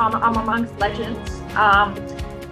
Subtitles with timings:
[0.00, 1.40] I'm, I'm amongst legends.
[1.54, 1.94] Um,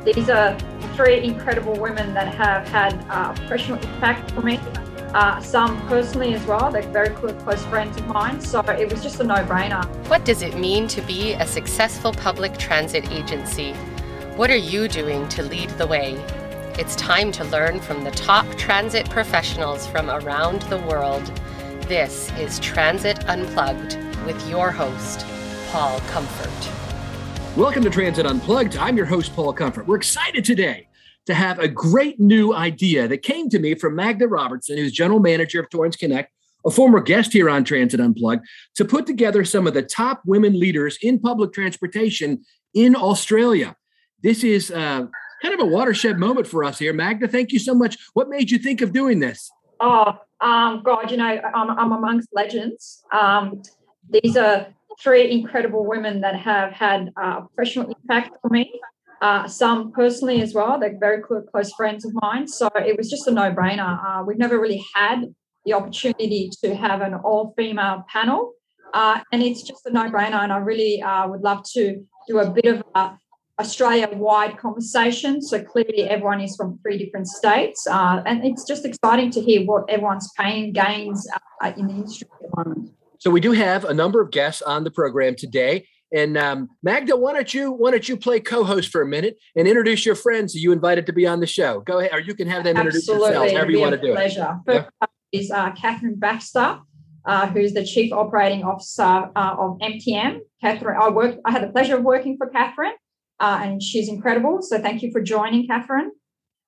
[0.04, 0.56] these are
[0.94, 4.60] three incredible women that have had uh, professional impact for me.
[5.14, 6.70] Uh, some personally as well.
[6.70, 8.40] They're very close friends of mine.
[8.42, 9.86] So it was just a no brainer.
[10.08, 13.72] What does it mean to be a successful public transit agency?
[14.36, 16.22] What are you doing to lead the way?
[16.78, 21.24] It's time to learn from the top transit professionals from around the world.
[21.88, 23.96] This is Transit Unplugged
[24.26, 25.24] with your host,
[25.70, 26.77] Paul Comfort.
[27.58, 28.76] Welcome to Transit Unplugged.
[28.76, 29.88] I'm your host, Paul Comfort.
[29.88, 30.86] We're excited today
[31.26, 35.18] to have a great new idea that came to me from Magda Robertson, who's general
[35.18, 36.32] manager of Torrens Connect,
[36.64, 38.46] a former guest here on Transit Unplugged,
[38.76, 43.74] to put together some of the top women leaders in public transportation in Australia.
[44.22, 45.06] This is uh,
[45.42, 46.92] kind of a watershed moment for us here.
[46.92, 47.98] Magda, thank you so much.
[48.14, 49.50] What made you think of doing this?
[49.80, 53.02] Oh, um, God, you know, I'm, I'm amongst legends.
[53.10, 53.62] Um,
[54.08, 54.68] these are
[55.02, 58.80] three incredible women that have had uh, professional impact for me.
[59.20, 60.78] Uh, some personally as well.
[60.78, 62.46] They're very close friends of mine.
[62.46, 63.98] So it was just a no brainer.
[64.04, 65.24] Uh, we've never really had
[65.64, 68.52] the opportunity to have an all female panel.
[68.94, 70.40] Uh, and it's just a no brainer.
[70.42, 73.18] And I really uh, would love to do a bit of a
[73.58, 75.42] Australia wide conversation.
[75.42, 77.88] So clearly, everyone is from three different states.
[77.90, 81.26] Uh, and it's just exciting to hear what everyone's pain gains
[81.76, 82.97] in the industry at the moment.
[83.18, 85.86] So we do have a number of guests on the program today.
[86.14, 89.68] And um, Magda, why don't you why don't you play co-host for a minute and
[89.68, 91.80] introduce your friends you invited to be on the show?
[91.80, 94.58] Go ahead, or you can have them introduce themselves, however you want to do pleasure.
[94.66, 94.72] it.
[94.72, 95.40] First yeah.
[95.40, 96.78] is uh, Catherine Baxter,
[97.26, 100.38] uh, who's the Chief Operating Officer uh, of MTM.
[100.62, 101.40] Catherine, I worked.
[101.44, 102.94] I had the pleasure of working for Catherine,
[103.38, 104.62] uh, and she's incredible.
[104.62, 106.12] So thank you for joining, Catherine.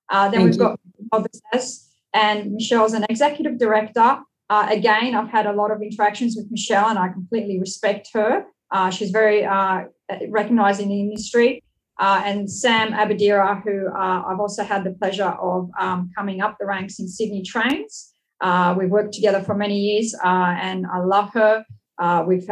[0.07, 0.59] Uh, then thank we've you.
[0.59, 0.79] got
[1.11, 1.71] Michelle
[2.13, 4.19] and Michelle's an executive director
[4.51, 8.43] uh, again, I've had a lot of interactions with Michelle, and I completely respect her.
[8.69, 9.83] Uh, she's very uh,
[10.27, 11.63] recognized in the industry.
[11.97, 16.57] Uh, and Sam Abadira, who uh, I've also had the pleasure of um, coming up
[16.59, 18.11] the ranks in Sydney Trains.
[18.41, 21.63] Uh, we've worked together for many years, and I love her.
[22.27, 22.49] we've,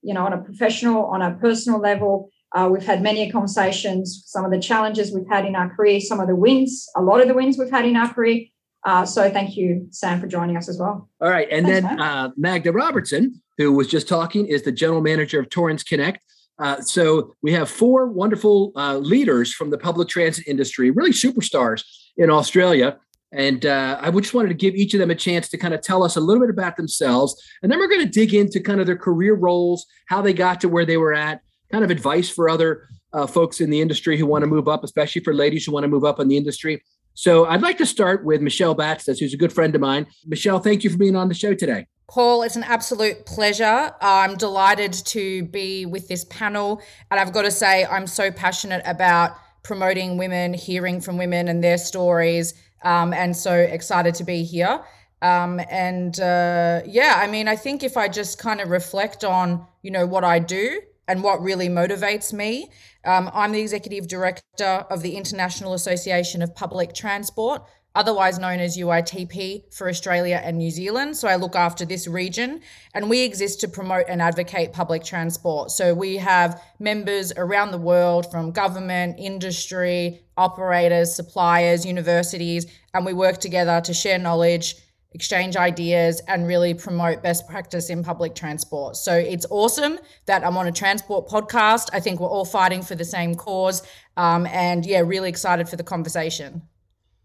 [0.00, 2.30] you know, on a professional, on a personal level,
[2.70, 4.22] we've had many conversations.
[4.24, 7.20] Some of the challenges we've had in our career, some of the wins, a lot
[7.20, 8.46] of the wins we've had in our career,
[8.84, 11.08] uh, so thank you, Sam, for joining us as well.
[11.20, 11.48] All right.
[11.50, 15.48] And Thanks, then uh, Magda Robertson, who was just talking, is the general manager of
[15.50, 16.22] Torrens Connect.
[16.58, 21.84] Uh, so we have four wonderful uh, leaders from the public transit industry, really superstars
[22.16, 22.98] in Australia.
[23.32, 25.80] And uh, I just wanted to give each of them a chance to kind of
[25.80, 27.42] tell us a little bit about themselves.
[27.62, 30.60] And then we're going to dig into kind of their career roles, how they got
[30.60, 34.18] to where they were at, kind of advice for other uh, folks in the industry
[34.18, 36.36] who want to move up, especially for ladies who want to move up in the
[36.36, 36.82] industry.
[37.14, 40.06] So I'd like to start with Michelle Baxter, who's a good friend of mine.
[40.26, 41.86] Michelle, thank you for being on the show today.
[42.08, 43.92] Paul, it's an absolute pleasure.
[44.00, 46.82] I'm delighted to be with this panel.
[47.10, 51.62] And I've got to say, I'm so passionate about promoting women, hearing from women and
[51.62, 54.82] their stories, um, and so excited to be here.
[55.22, 59.66] Um, and uh, yeah, I mean, I think if I just kind of reflect on,
[59.82, 62.70] you know, what I do and what really motivates me,
[63.04, 67.62] um, I'm the executive director of the International Association of Public Transport,
[67.94, 71.16] otherwise known as UITP for Australia and New Zealand.
[71.16, 72.60] So I look after this region
[72.94, 75.70] and we exist to promote and advocate public transport.
[75.70, 83.12] So we have members around the world from government, industry, operators, suppliers, universities, and we
[83.12, 84.76] work together to share knowledge
[85.14, 88.96] exchange ideas, and really promote best practice in public transport.
[88.96, 91.90] So it's awesome that I'm on a transport podcast.
[91.92, 93.82] I think we're all fighting for the same cause.
[94.16, 96.62] Um, and yeah, really excited for the conversation.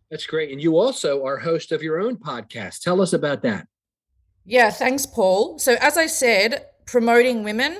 [0.09, 0.51] That's great.
[0.51, 2.81] And you also are host of your own podcast.
[2.81, 3.67] Tell us about that.
[4.45, 5.59] Yeah, thanks, Paul.
[5.59, 7.79] So, as I said, promoting women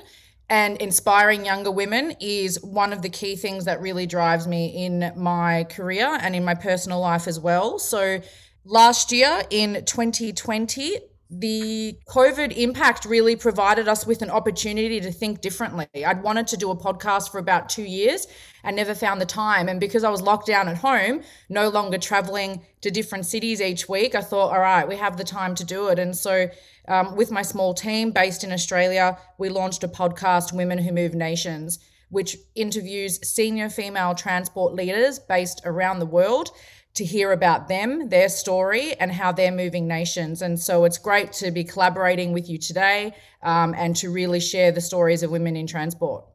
[0.50, 5.14] and inspiring younger women is one of the key things that really drives me in
[5.16, 7.80] my career and in my personal life as well.
[7.80, 8.22] So,
[8.70, 10.98] Last year in 2020,
[11.30, 15.88] the COVID impact really provided us with an opportunity to think differently.
[16.06, 18.28] I'd wanted to do a podcast for about two years
[18.66, 19.70] and never found the time.
[19.70, 23.88] And because I was locked down at home, no longer traveling to different cities each
[23.88, 25.98] week, I thought, all right, we have the time to do it.
[25.98, 26.50] And so,
[26.90, 31.14] um, with my small team based in Australia, we launched a podcast, Women Who Move
[31.14, 36.52] Nations, which interviews senior female transport leaders based around the world
[36.98, 40.42] to hear about them, their story, and how they're moving nations.
[40.42, 43.14] And so it's great to be collaborating with you today
[43.44, 46.26] um, and to really share the stories of women in transport.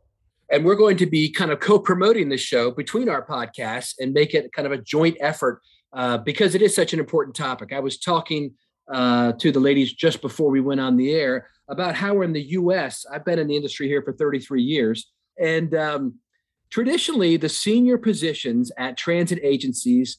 [0.50, 4.12] And we're going to be kind of co promoting this show between our podcasts and
[4.12, 5.60] make it kind of a joint effort
[5.92, 7.72] uh, because it is such an important topic.
[7.72, 8.54] I was talking
[8.92, 12.32] uh, to the ladies just before we went on the air about how we're in
[12.32, 13.04] the US.
[13.10, 15.10] I've been in the industry here for 33 years.
[15.40, 16.14] And um,
[16.70, 20.18] traditionally the senior positions at transit agencies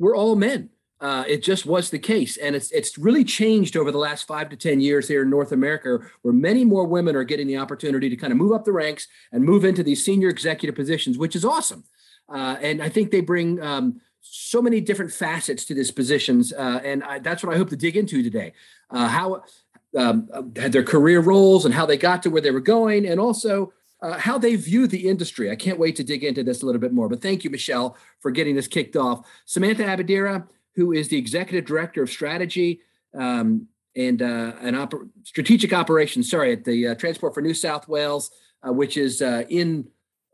[0.00, 0.70] were all men.
[1.00, 4.50] Uh, it just was the case, and it's it's really changed over the last five
[4.50, 8.10] to ten years here in North America, where many more women are getting the opportunity
[8.10, 11.34] to kind of move up the ranks and move into these senior executive positions, which
[11.34, 11.84] is awesome.
[12.28, 16.80] Uh, and I think they bring um, so many different facets to these positions, uh,
[16.84, 18.52] and I, that's what I hope to dig into today.
[18.90, 19.42] Uh, how
[19.96, 23.18] um, had their career roles and how they got to where they were going, and
[23.18, 25.50] also uh, how they view the industry.
[25.50, 27.08] I can't wait to dig into this a little bit more.
[27.08, 29.26] But thank you, Michelle, for getting this kicked off.
[29.44, 32.80] Samantha Abadira, who is the executive director of strategy
[33.14, 33.66] um,
[33.96, 38.30] and uh, an oper- strategic operations, sorry, at the uh, Transport for New South Wales,
[38.66, 39.88] uh, which is uh, in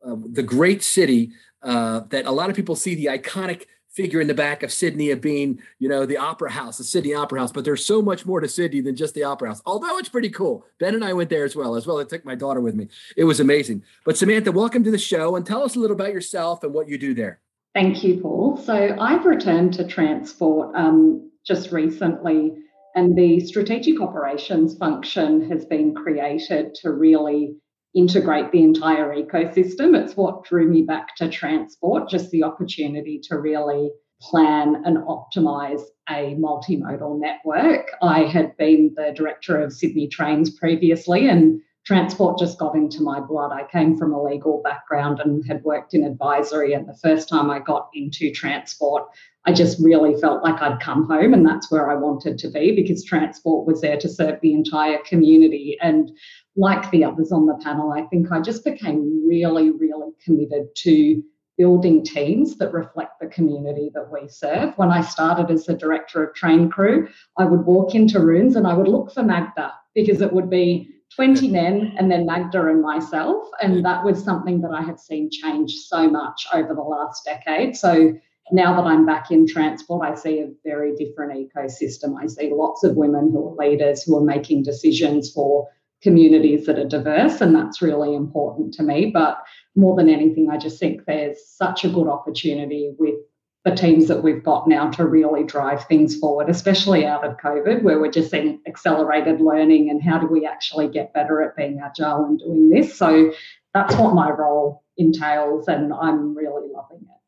[0.04, 1.32] uh, the great city
[1.62, 3.64] that a lot of people see the iconic
[3.96, 7.14] figure in the back of Sydney of being, you know, the opera house, the Sydney
[7.14, 7.50] Opera House.
[7.50, 9.62] But there's so much more to Sydney than just the opera house.
[9.64, 10.66] Although it's pretty cool.
[10.78, 11.74] Ben and I went there as well.
[11.74, 12.88] As well, I took my daughter with me.
[13.16, 13.82] It was amazing.
[14.04, 16.88] But Samantha, welcome to the show and tell us a little about yourself and what
[16.88, 17.40] you do there.
[17.74, 18.58] Thank you, Paul.
[18.58, 22.52] So I've returned to transport um, just recently,
[22.94, 27.56] and the strategic operations function has been created to really
[27.96, 29.96] integrate the entire ecosystem.
[29.96, 33.90] It's what drew me back to transport, just the opportunity to really
[34.20, 37.88] plan and optimize a multimodal network.
[38.02, 43.20] I had been the director of Sydney Trains previously, and transport just got into my
[43.20, 43.52] blood.
[43.52, 46.72] I came from a legal background and had worked in advisory.
[46.72, 49.04] And the first time I got into transport,
[49.46, 52.74] I just really felt like I'd come home, and that's where I wanted to be
[52.74, 55.76] because transport was there to serve the entire community.
[55.80, 56.10] And
[56.56, 61.22] like the others on the panel, I think I just became really, really committed to
[61.58, 64.76] building teams that reflect the community that we serve.
[64.76, 67.08] When I started as the director of train crew,
[67.38, 70.90] I would walk into rooms and I would look for Magda because it would be
[71.14, 73.48] 20 men and then Magda and myself.
[73.62, 77.76] And that was something that I have seen change so much over the last decade.
[77.76, 78.14] So
[78.52, 82.16] now that I'm back in transport, I see a very different ecosystem.
[82.20, 85.68] I see lots of women who are leaders who are making decisions for
[86.06, 89.10] communities that are diverse, and that's really important to me.
[89.10, 89.42] But
[89.74, 93.16] more than anything, I just think there's such a good opportunity with
[93.64, 97.82] the teams that we've got now to really drive things forward, especially out of COVID,
[97.82, 101.80] where we're just seeing accelerated learning and how do we actually get better at being
[101.84, 102.96] agile and doing this.
[102.96, 103.32] So
[103.74, 107.20] that's what my role entails, and I'm really loving it.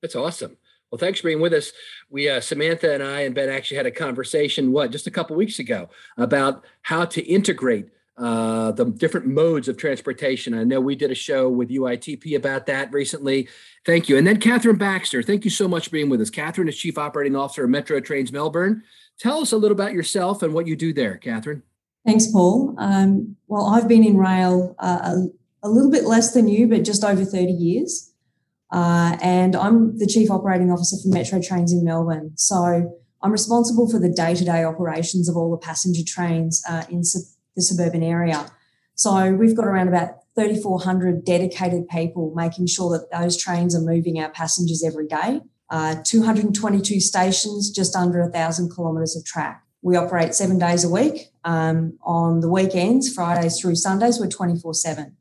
[0.00, 0.56] That's awesome.
[0.90, 1.72] Well, thanks for being with us.
[2.10, 5.36] We, uh, Samantha and I and Ben actually had a conversation, what, just a couple
[5.36, 7.88] weeks ago about how to integrate
[8.18, 10.54] uh, the different modes of transportation.
[10.54, 13.48] I know we did a show with UITP about that recently.
[13.86, 14.16] Thank you.
[14.18, 16.30] And then Catherine Baxter, thank you so much for being with us.
[16.30, 18.82] Catherine is Chief Operating Officer of Metro Trains Melbourne.
[19.18, 21.62] Tell us a little about yourself and what you do there, Catherine.
[22.04, 22.74] Thanks, Paul.
[22.78, 25.14] Um, well, I've been in rail uh,
[25.62, 28.12] a, a, little bit less than you, but just over 30 years.
[28.72, 32.32] Uh, and I'm the Chief Operating Officer for Metro Trains in Melbourne.
[32.34, 36.84] So I'm responsible for the day to day operations of all the passenger trains uh,
[36.90, 37.04] in
[37.56, 38.50] the suburban area.
[38.94, 44.20] So we've got around about 3,400 dedicated people making sure that those trains are moving
[44.20, 45.40] our passengers every day.
[45.70, 49.62] Uh, 222 stations, just under a thousand kilometres of track.
[49.80, 51.30] We operate seven days a week.
[51.44, 55.16] Um, on the weekends, Fridays through Sundays, we're 24 7.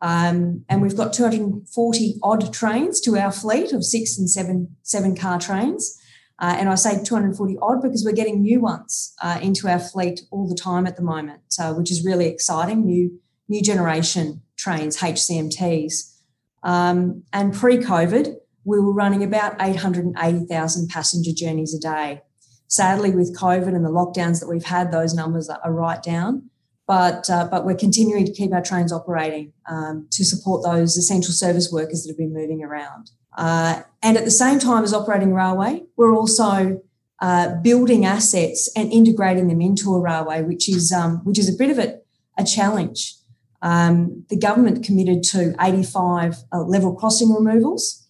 [0.00, 5.16] Um, and we've got 240 odd trains to our fleet of six and seven seven
[5.16, 6.00] car trains.
[6.40, 10.20] Uh, and I say 240 odd because we're getting new ones uh, into our fleet
[10.30, 12.84] all the time at the moment, uh, which is really exciting.
[12.84, 13.18] New
[13.48, 16.14] new generation trains, HCMTs.
[16.62, 22.22] Um, and pre-COVID, we were running about 880,000 passenger journeys a day.
[22.66, 26.50] Sadly, with COVID and the lockdowns that we've had, those numbers are right down.
[26.86, 31.32] But uh, but we're continuing to keep our trains operating um, to support those essential
[31.32, 33.10] service workers that have been moving around.
[33.38, 36.82] Uh, and at the same time as operating railway, we're also
[37.20, 41.56] uh, building assets and integrating them into a railway, which is um, which is a
[41.56, 42.00] bit of a,
[42.36, 43.14] a challenge.
[43.62, 48.06] Um, the government committed to 85 uh, level crossing removals,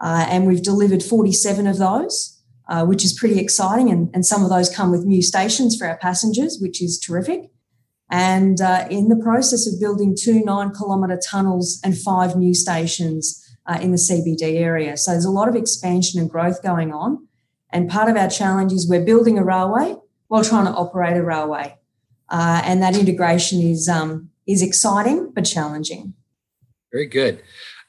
[0.00, 3.88] uh, and we've delivered 47 of those, uh, which is pretty exciting.
[3.88, 7.50] And, and some of those come with new stations for our passengers, which is terrific.
[8.10, 13.38] And uh, in the process of building two nine kilometre tunnels and five new stations
[13.66, 14.96] uh, in the CBD area.
[14.96, 17.26] So there's a lot of expansion and growth going on.
[17.70, 19.96] And part of our challenge is we're building a railway
[20.28, 21.78] while trying to operate a railway.
[22.28, 26.14] Uh, and that integration is, um, is exciting but challenging.
[26.92, 27.42] Very good.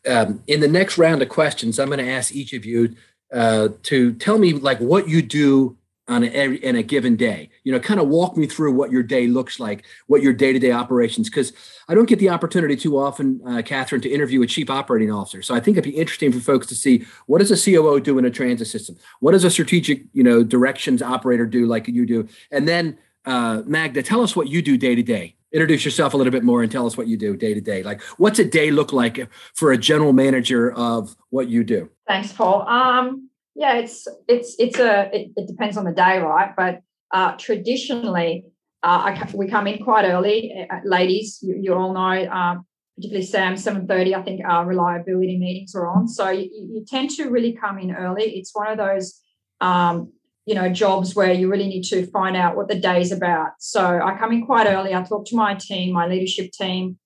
[0.08, 2.96] Um, in the next round of questions, I'm going to ask each of you
[3.32, 7.50] uh, to tell me like what you do on a, in a given day?
[7.64, 10.54] You know, kind of walk me through what your day looks like, what your day
[10.54, 11.54] to day operations, because
[11.88, 15.42] I don't get the opportunity too often, uh, Catherine, to interview a chief operating officer.
[15.42, 18.18] So I think it'd be interesting for folks to see what does a COO do
[18.18, 18.98] in a transit system?
[19.20, 22.28] What does a strategic, you know, directions operator do like you do?
[22.52, 25.36] And then uh, Magda, tell us what you do day to day.
[25.52, 27.84] Introduce yourself a little bit more and tell us what you do day to day.
[27.84, 31.90] Like, what's a day look like for a general manager of what you do?
[32.08, 32.68] Thanks, Paul.
[32.68, 36.52] Um, yeah, it's it's it's a it, it depends on the day, right?
[36.56, 36.82] But
[37.12, 38.46] uh, traditionally,
[38.82, 40.68] uh, I, we come in quite early.
[40.70, 42.56] Uh, ladies, you, you, all know, uh,
[42.96, 44.16] particularly Sam, seven thirty.
[44.16, 47.96] I think our reliability meetings are on, so you, you, tend to really come in
[47.96, 48.24] early.
[48.24, 49.22] It's one of those,
[49.62, 50.12] um,
[50.48, 53.52] you know, jobs where you really need to find out what the day's about.
[53.60, 54.96] So I come in quite early.
[54.96, 56.98] I talk to my team, my leadership team.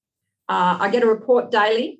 [0.47, 1.99] Uh, I get a report daily.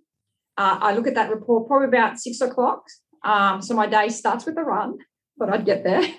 [0.56, 2.84] Uh, I look at that report probably about six o'clock
[3.24, 4.98] um, so my day starts with a run,
[5.38, 6.04] but I'd get there.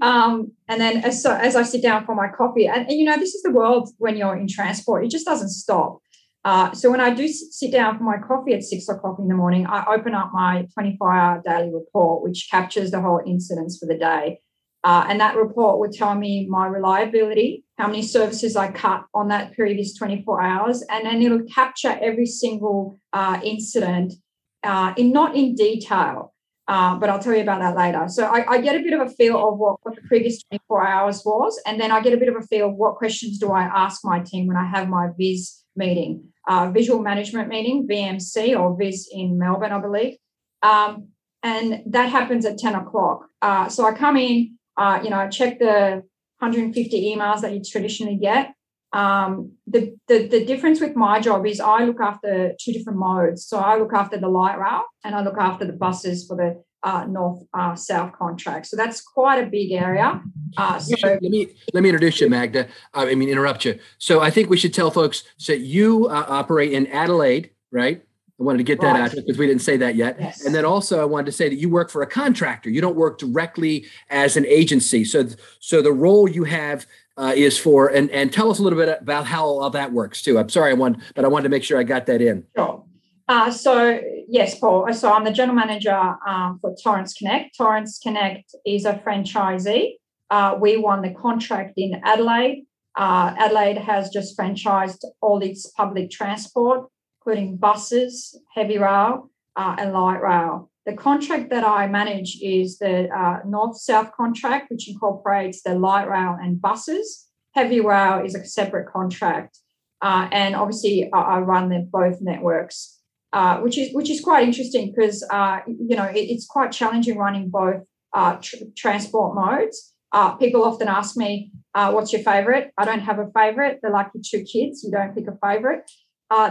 [0.00, 3.04] Um, and then as, so, as I sit down for my coffee, and, and, you
[3.04, 5.98] know, this is the world when you're in transport, it just doesn't stop.
[6.44, 9.34] Uh, so when I do sit down for my coffee at six o'clock in the
[9.34, 13.86] morning, I open up my 24 hour daily report, which captures the whole incidents for
[13.86, 14.40] the day.
[14.84, 19.28] Uh, and that report would tell me my reliability, how many services I cut on
[19.28, 24.14] that previous 24 hours, and then it'll capture every single uh, incident
[24.62, 26.32] uh, in not in detail,
[26.68, 28.08] uh, but I'll tell you about that later.
[28.08, 30.86] So I, I, get a bit of a feel of what, what the previous 24
[30.86, 33.52] hours was, and then I get a bit of a feel of what questions do
[33.52, 38.58] I ask my team when I have my VIS meeting, uh, visual management meeting, VMC
[38.58, 40.16] or VIS in Melbourne, I believe.
[40.62, 41.08] Um,
[41.42, 43.26] and that happens at 10 o'clock.
[43.40, 46.02] Uh, so I come in, uh, you know, I check the
[46.40, 48.52] 150 emails that you traditionally get
[48.92, 53.46] um, the, the, the difference with my job is I look after two different modes.
[53.46, 56.62] So I look after the light rail and I look after the buses for the
[56.82, 58.66] uh, north uh, south contract.
[58.66, 60.22] So that's quite a big area.
[60.56, 62.68] Uh, so let me let me introduce you, Magda.
[62.94, 63.78] I mean, interrupt you.
[63.98, 68.02] So I think we should tell folks that you uh, operate in Adelaide, right?
[68.40, 69.02] I wanted to get that right.
[69.02, 70.16] out because we didn't say that yet.
[70.20, 70.44] Yes.
[70.44, 72.70] And then also I wanted to say that you work for a contractor.
[72.70, 75.04] You don't work directly as an agency.
[75.04, 75.26] So
[75.58, 76.86] so the role you have
[77.18, 80.22] uh, is for and and tell us a little bit about how all that works
[80.22, 80.38] too.
[80.38, 82.44] I'm sorry, I want, but I wanted to make sure I got that in.
[82.56, 82.84] Sure.
[83.26, 84.92] Uh, so yes, Paul.
[84.94, 87.56] So I'm the general manager um, for Torrens Connect.
[87.56, 89.96] Torrens Connect is a franchisee.
[90.30, 92.64] Uh, we won the contract in Adelaide.
[92.96, 96.88] Uh, Adelaide has just franchised all its public transport,
[97.20, 100.70] including buses, heavy rail, uh, and light rail.
[100.88, 106.08] The contract that I manage is the uh, North South contract, which incorporates the light
[106.08, 107.26] rail and buses.
[107.54, 109.58] Heavy rail is a separate contract.
[110.00, 113.02] Uh, and obviously, I, I run the, both networks,
[113.34, 117.18] uh, which is which is quite interesting because uh, you know it, it's quite challenging
[117.18, 117.82] running both
[118.14, 119.92] uh, tr- transport modes.
[120.12, 123.80] Uh, people often ask me, "What's your favorite?" I don't have a favorite.
[123.82, 125.82] They're like your two kids; you don't pick a favorite.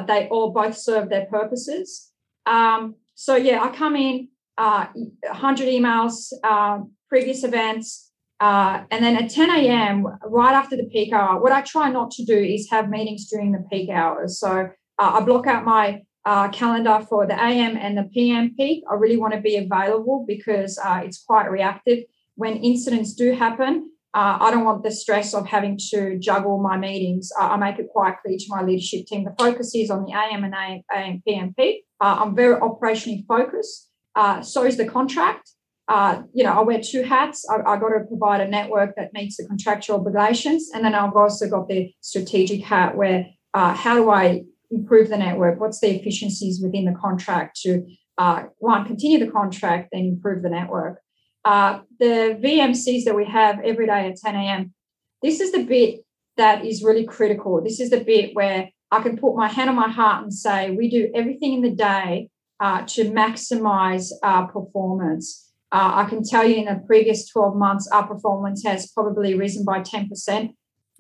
[0.06, 2.12] they all both serve their purposes.
[2.46, 4.28] Um, so yeah, I come in,
[4.60, 4.86] uh,
[5.24, 11.12] 100 emails, uh, previous events, uh, and then at 10 a.m., right after the peak
[11.12, 14.40] hour, what I try not to do is have meetings during the peak hours.
[14.40, 14.70] So
[15.00, 18.84] uh, I block out my uh, calendar for the AM and the PM peak.
[18.88, 22.04] I really want to be available because uh, it's quite reactive.
[22.36, 26.78] When incidents do happen, uh, I don't want the stress of having to juggle my
[26.78, 27.32] meetings.
[27.40, 30.12] Uh, I make it quite clear to my leadership team the focus is on the
[30.12, 30.54] AM and
[30.94, 31.87] AM, PM peak.
[32.00, 33.90] Uh, I'm very operationally focused.
[34.16, 35.52] Uh, so is the contract.
[35.88, 37.46] Uh, you know, I wear two hats.
[37.50, 41.16] I, I got to provide a network that meets the contractual obligations, and then I've
[41.16, 45.60] also got the strategic hat where uh, how do I improve the network?
[45.60, 47.86] What's the efficiencies within the contract to
[48.18, 51.00] uh, one continue the contract and improve the network?
[51.46, 54.74] Uh, the VMCs that we have every day at 10 a.m.
[55.22, 56.02] This is the bit
[56.36, 57.62] that is really critical.
[57.64, 60.72] This is the bit where I can put my hand on my heart and say,
[60.72, 62.30] we do everything in the day
[62.60, 65.52] uh, to maximize our performance.
[65.72, 69.66] Uh, I can tell you in the previous 12 months, our performance has probably risen
[69.66, 70.54] by 10%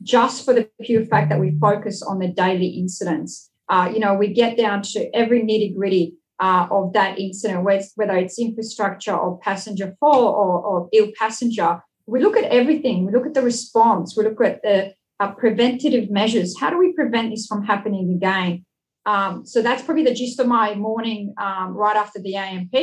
[0.03, 3.50] just for the pure fact that we focus on the daily incidents.
[3.70, 8.15] Uh, you know, we get down to every nitty gritty uh, of that incident, whether
[8.15, 11.82] it's infrastructure or passenger fall or, or ill passenger.
[12.06, 13.06] We look at everything.
[13.06, 14.15] We look at the response.
[14.15, 16.55] We look at the uh, preventative measures.
[16.59, 18.65] How do we prevent this from happening again?
[19.05, 22.75] Um, so that's probably the gist of my morning um, right after the AMP.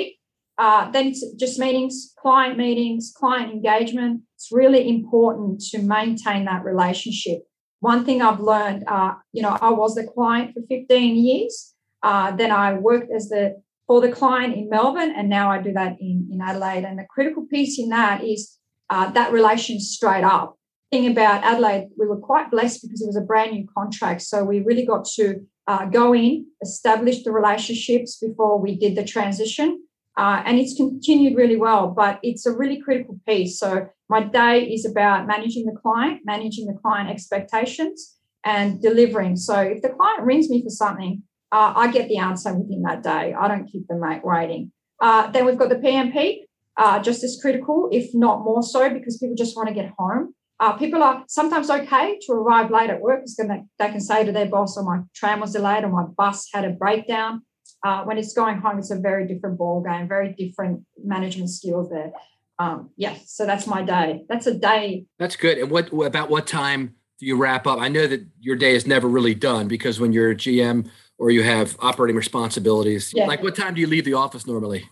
[0.56, 4.22] Uh, then it's just meetings, client meetings, client engagement.
[4.36, 7.40] It's really important to maintain that relationship.
[7.80, 11.74] One thing I've learned, uh, you know, I was the client for 15 years.
[12.02, 15.72] Uh, then I worked as the for the client in Melbourne, and now I do
[15.74, 16.84] that in, in Adelaide.
[16.84, 18.56] And the critical piece in that is
[18.88, 20.56] uh, that relation straight up.
[20.94, 24.22] Thing about Adelaide, we were quite blessed because it was a brand new contract.
[24.22, 29.02] So we really got to uh, go in, establish the relationships before we did the
[29.02, 29.82] transition.
[30.16, 33.58] Uh, and it's continued really well, but it's a really critical piece.
[33.58, 39.34] So my day is about managing the client, managing the client expectations, and delivering.
[39.34, 43.02] So if the client rings me for something, uh, I get the answer within that
[43.02, 43.34] day.
[43.34, 44.70] I don't keep them waiting.
[45.00, 46.42] Uh, then we've got the PMP,
[46.76, 50.34] uh, just as critical, if not more so, because people just want to get home.
[50.60, 54.24] Uh, people are sometimes okay to arrive late at work because they, they can say
[54.24, 57.42] to their boss, "Oh, my tram was delayed, or my bus had a breakdown."
[57.84, 61.90] Uh, when it's going home, it's a very different ball game, very different management skills
[61.90, 62.12] there.
[62.58, 64.24] Um, yeah, so that's my day.
[64.28, 65.06] That's a day.
[65.18, 65.58] That's good.
[65.58, 67.80] And what about what time do you wrap up?
[67.80, 71.30] I know that your day is never really done because when you're a GM or
[71.30, 73.26] you have operating responsibilities, yeah.
[73.26, 74.88] like what time do you leave the office normally?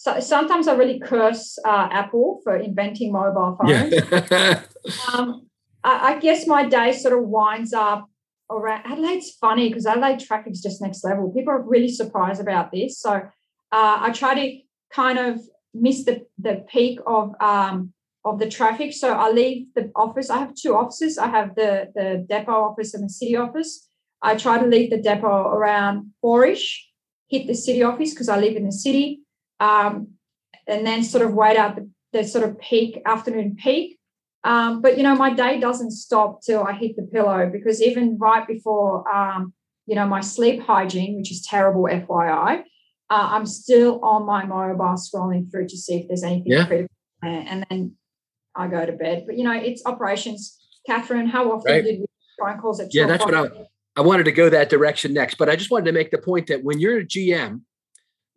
[0.00, 3.92] So sometimes I really curse uh, Apple for inventing mobile phones.
[3.92, 4.62] Yeah.
[5.12, 5.48] um,
[5.82, 8.08] I, I guess my day sort of winds up
[8.48, 11.32] around Adelaide's funny because Adelaide traffic's just next level.
[11.32, 13.00] People are really surprised about this.
[13.00, 13.20] So uh,
[13.72, 14.60] I try to
[14.92, 15.40] kind of
[15.74, 17.92] miss the, the peak of um,
[18.24, 18.92] of the traffic.
[18.92, 20.30] So I leave the office.
[20.30, 21.18] I have two offices.
[21.18, 23.88] I have the the depot office and the city office.
[24.22, 26.88] I try to leave the depot around four-ish,
[27.26, 29.22] hit the city office because I live in the city,
[29.60, 30.08] um,
[30.66, 33.98] and then sort of wait out the, the sort of peak afternoon peak
[34.44, 38.18] um, but you know, my day doesn't stop till I hit the pillow because even
[38.18, 39.52] right before um,
[39.86, 42.62] you know my sleep hygiene, which is terrible, FYI, uh,
[43.10, 46.66] I'm still on my mobile scrolling through to see if there's anything yeah.
[46.66, 47.96] critical, and then
[48.54, 49.24] I go to bed.
[49.26, 50.56] But you know, it's operations.
[50.86, 51.84] Catherine, how often right.
[51.84, 52.06] did we
[52.40, 52.94] phone calls at?
[52.94, 53.48] Yeah, that's what I.
[53.96, 56.46] I wanted to go that direction next, but I just wanted to make the point
[56.46, 57.62] that when you're a GM,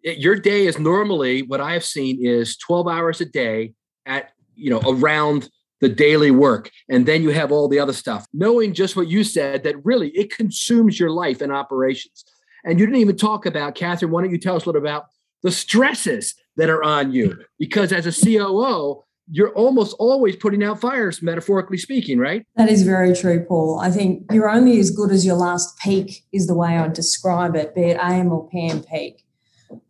[0.04, 3.74] your day is normally what I have seen is 12 hours a day
[4.06, 8.28] at you know around the daily work and then you have all the other stuff.
[8.34, 12.24] Knowing just what you said that really it consumes your life and operations.
[12.64, 15.06] And you didn't even talk about catherine why don't you tell us a little about
[15.44, 17.38] the stresses that are on you?
[17.58, 22.46] Because as a coo you're almost always putting out fires metaphorically speaking right?
[22.58, 23.80] That is very true paul.
[23.80, 27.56] I think you're only as good as your last peak is the way i'd describe
[27.56, 29.24] it be it am or pm peak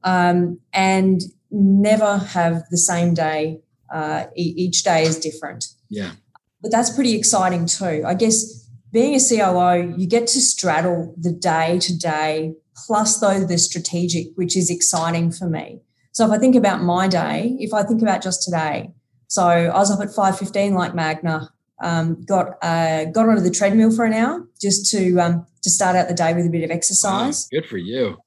[0.04, 3.60] um, and never have the same day
[3.94, 6.14] uh, each day is different yeah.
[6.62, 8.04] But that's pretty exciting too.
[8.08, 13.46] I guess being a COO, you get to straddle the day to day plus though
[13.46, 15.82] the strategic, which is exciting for me.
[16.14, 18.92] So if I think about my day, if I think about just today,
[19.28, 21.50] so I was up at 5.15 like Magda,
[21.82, 25.96] um, got uh, got onto the treadmill for an hour just to um, to start
[25.96, 27.48] out the day with a bit of exercise.
[27.52, 28.18] Wow, good for you.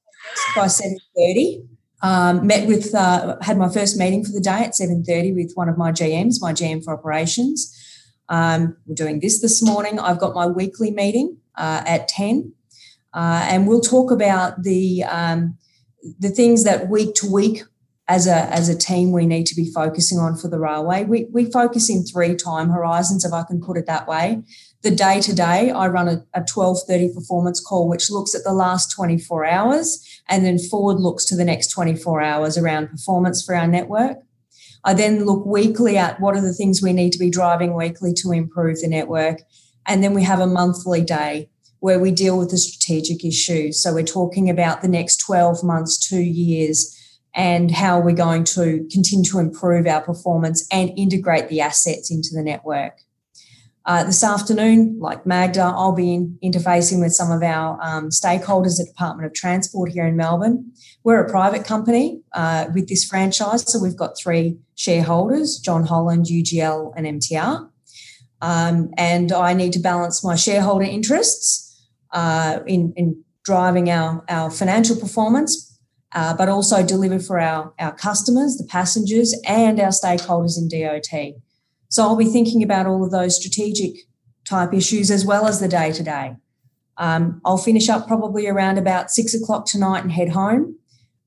[0.55, 1.67] By 7.30.
[2.01, 5.69] Um, met with, uh, had my first meeting for the day at 7.30 with one
[5.69, 7.73] of my GMs, my GM for operations.
[8.29, 9.99] Um, we're doing this this morning.
[9.99, 12.53] I've got my weekly meeting uh, at 10.
[13.13, 15.57] Uh, and we'll talk about the, um,
[16.19, 17.63] the things that week to week
[18.07, 21.05] as a, as a team we need to be focusing on for the railway.
[21.05, 24.43] We, we focus in three time horizons, if I can put it that way
[24.85, 28.53] the day to day, I run a, a 1230 performance call, which looks at the
[28.53, 33.55] last 24 hours and then forward looks to the next 24 hours around performance for
[33.55, 34.17] our network.
[34.83, 38.13] I then look weekly at what are the things we need to be driving weekly
[38.21, 39.41] to improve the network.
[39.87, 43.81] And then we have a monthly day where we deal with the strategic issues.
[43.81, 46.95] So we're talking about the next 12 months, two years,
[47.33, 52.29] and how we're going to continue to improve our performance and integrate the assets into
[52.33, 52.99] the network.
[53.87, 58.79] Uh, this afternoon, like Magda, I'll be in, interfacing with some of our um, stakeholders
[58.79, 60.71] at Department of Transport here in Melbourne.
[61.03, 66.25] We're a private company uh, with this franchise, so we've got three shareholders John Holland,
[66.25, 67.69] UGL, and MTR.
[68.41, 74.49] Um, and I need to balance my shareholder interests uh, in, in, driving our, our
[74.49, 75.79] financial performance,
[76.15, 81.35] uh, but also deliver for our, our customers, the passengers, and our stakeholders in DOT.
[81.95, 83.99] So I'll be thinking about all of those strategic
[84.43, 86.35] type issues as well as the day to day.
[86.97, 90.77] I'll finish up probably around about six o'clock tonight and head home.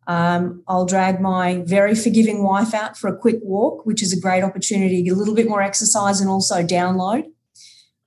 [0.06, 4.20] Um, I'll drag my very forgiving wife out for a quick walk, which is a
[4.20, 7.24] great opportunity to get a little bit more exercise and also download.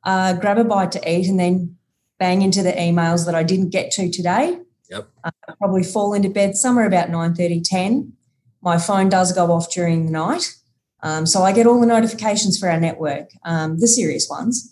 [0.04, 1.78] Uh, grab a bite to eat and then
[2.20, 4.60] bang into the emails that I didn't get to today.
[4.92, 5.10] Yep.
[5.24, 8.14] Uh, probably fall into bed somewhere about 9 30, 10.
[8.62, 10.61] My phone does go off during the night.
[11.04, 14.68] Um, so I get all the notifications for our network, um, the serious ones.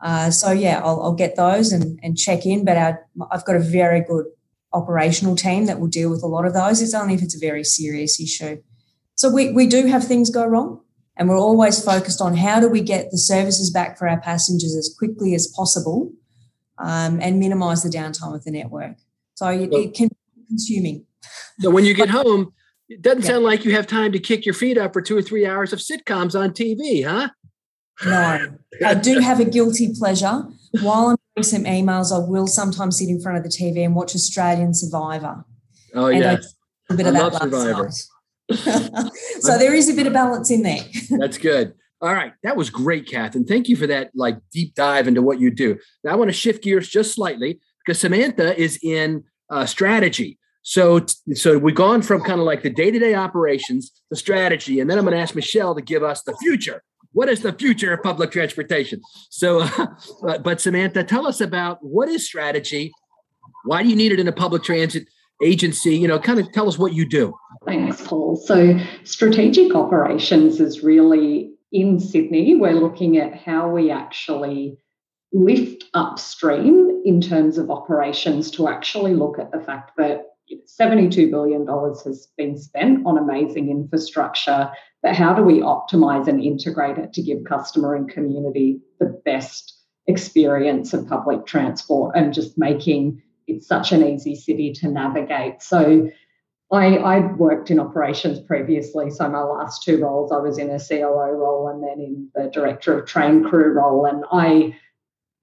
[0.00, 2.64] Uh, so yeah, I'll, I'll, get those and, and check in.
[2.64, 4.26] But our, I've got a very good
[4.72, 6.82] operational team that will deal with a lot of those.
[6.82, 8.60] It's only if it's a very serious issue.
[9.14, 10.80] So we, we do have things go wrong.
[11.16, 14.74] And we're always focused on how do we get the services back for our passengers
[14.74, 16.12] as quickly as possible
[16.78, 18.96] um, and minimize the downtime of the network.
[19.34, 21.06] So it, it can be consuming.
[21.60, 22.52] So when you get home,
[22.88, 23.28] it doesn't yeah.
[23.28, 25.72] sound like you have time to kick your feet up for two or three hours
[25.72, 27.30] of sitcoms on TV, huh?
[28.04, 30.42] No, I do have a guilty pleasure.
[30.82, 33.94] While I'm doing some emails, I will sometimes sit in front of the TV and
[33.94, 35.44] watch Australian Survivor.
[35.94, 36.38] Oh yeah,
[36.90, 37.90] a bit I of that Survivor.
[39.40, 40.82] so there is a bit of balance in there.
[41.10, 41.74] That's good.
[42.00, 45.22] All right, that was great, Kath, and thank you for that like deep dive into
[45.22, 45.78] what you do.
[46.02, 50.38] Now I want to shift gears just slightly because Samantha is in uh, strategy.
[50.64, 54.96] So, so we've gone from kind of like the day-to-day operations, the strategy, and then
[54.96, 56.82] I'm going to ask Michelle to give us the future.
[57.12, 59.02] What is the future of public transportation?
[59.28, 59.60] So,
[60.26, 62.92] uh, but Samantha, tell us about what is strategy.
[63.64, 65.06] Why do you need it in a public transit
[65.42, 65.96] agency?
[65.96, 67.34] You know, kind of tell us what you do.
[67.66, 68.36] Thanks, Paul.
[68.36, 72.56] So, strategic operations is really in Sydney.
[72.56, 74.78] We're looking at how we actually
[75.30, 81.66] lift upstream in terms of operations to actually look at the fact that $72 billion
[81.66, 84.70] has been spent on amazing infrastructure,
[85.02, 89.78] but how do we optimize and integrate it to give customer and community the best
[90.06, 95.62] experience of public transport and just making it such an easy city to navigate?
[95.62, 96.10] So
[96.72, 99.10] I, I worked in operations previously.
[99.10, 102.50] So my last two roles, I was in a COO role and then in the
[102.50, 104.06] director of train crew role.
[104.06, 104.76] And I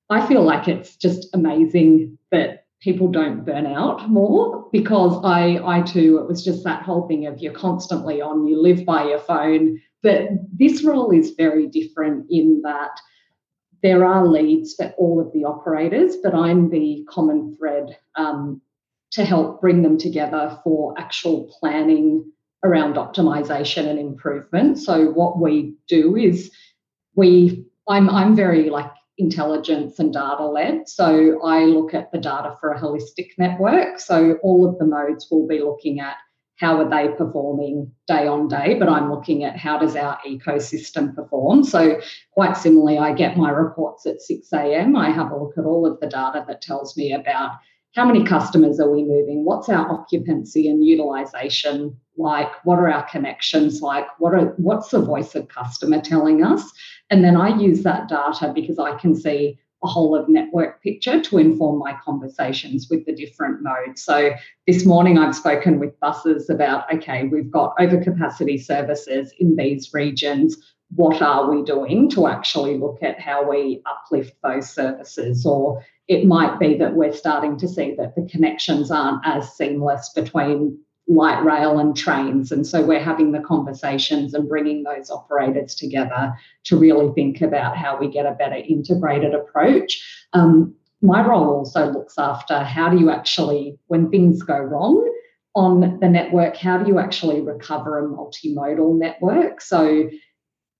[0.09, 5.81] I feel like it's just amazing that people don't burn out more because I I
[5.81, 9.19] too it was just that whole thing of you're constantly on you live by your
[9.19, 9.79] phone.
[10.03, 12.99] But this role is very different in that
[13.83, 18.61] there are leads for all of the operators but I'm the common thread um,
[19.11, 22.31] to help bring them together for actual planning
[22.63, 24.77] around optimization and improvement.
[24.77, 26.51] So what we do is
[27.15, 28.91] we I'm I'm very like
[29.21, 30.89] intelligence and data led.
[30.89, 33.99] So I look at the data for a holistic network.
[33.99, 36.17] So all of the modes will be looking at
[36.57, 41.15] how are they performing day on day, but I'm looking at how does our ecosystem
[41.15, 41.63] perform.
[41.63, 41.99] So
[42.33, 44.95] quite similarly, I get my reports at 6 a.m.
[44.95, 47.53] I have a look at all of the data that tells me about
[47.95, 49.43] how many customers are we moving?
[49.43, 52.49] What's our occupancy and utilization like?
[52.63, 54.05] What are our connections like?
[54.17, 56.71] What are what's the voice of customer telling us?
[57.11, 61.19] And then I use that data because I can see a whole of network picture
[61.19, 64.03] to inform my conversations with the different modes.
[64.03, 64.31] So
[64.65, 70.57] this morning I've spoken with buses about okay, we've got overcapacity services in these regions.
[70.95, 75.45] What are we doing to actually look at how we uplift those services?
[75.45, 80.11] Or it might be that we're starting to see that the connections aren't as seamless
[80.13, 80.77] between
[81.11, 82.51] light rail and trains.
[82.51, 86.33] And so we're having the conversations and bringing those operators together
[86.65, 90.01] to really think about how we get a better integrated approach.
[90.33, 95.07] Um, my role also looks after how do you actually, when things go wrong,
[95.53, 99.59] on the network, how do you actually recover a multimodal network?
[99.59, 100.09] So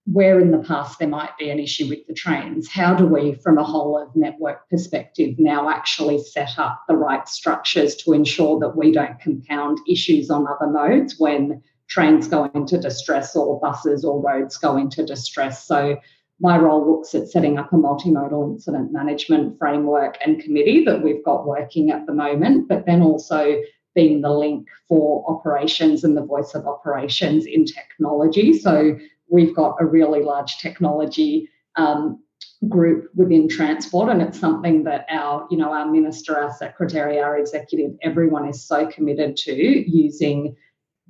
[0.06, 3.34] where in the past there might be an issue with the trains, how do we,
[3.34, 8.58] from a whole of network perspective, now actually set up the right structures to ensure
[8.58, 14.04] that we don't compound issues on other modes when trains go into distress or buses
[14.04, 15.66] or roads go into distress?
[15.66, 15.96] So,
[16.40, 21.24] my role looks at setting up a multimodal incident management framework and committee that we've
[21.24, 23.60] got working at the moment, but then also
[23.94, 28.58] being the link for operations and the voice of operations in technology.
[28.58, 28.98] So
[29.32, 32.22] we've got a really large technology um,
[32.68, 37.36] group within transport and it's something that our you know our minister our secretary our
[37.36, 40.54] executive everyone is so committed to using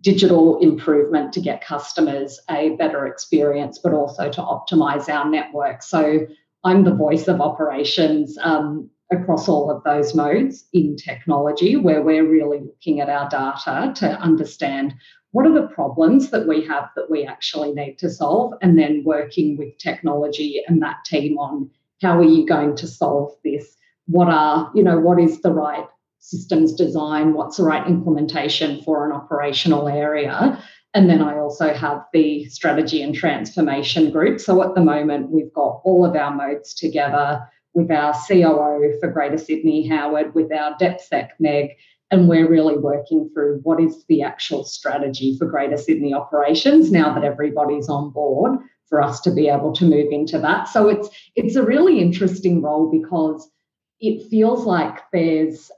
[0.01, 5.83] digital improvement to get customers a better experience but also to optimize our network.
[5.83, 6.27] So
[6.65, 12.29] i'm the voice of operations um, across all of those modes in technology where we're
[12.29, 14.95] really looking at our data to understand
[15.33, 18.55] what are the problems that we have that we actually need to solve?
[18.63, 23.33] And then working with technology and that team on how are you going to solve
[23.45, 23.77] this?
[24.07, 25.87] What are you know what is the right
[26.19, 27.35] systems design?
[27.35, 30.63] What's the right implementation for an operational area?
[30.95, 34.41] And then I also have the strategy and transformation group.
[34.41, 39.11] So at the moment, we've got all of our modes together with our COO for
[39.11, 41.71] Greater Sydney, Howard, with our DepSec, Meg,
[42.13, 47.13] and we're really working through what is the actual strategy for Greater Sydney operations now
[47.15, 50.69] that everybody's on board for us to be able to move into that.
[50.69, 53.51] So it's it's a really interesting role because
[53.99, 55.71] it feels like there's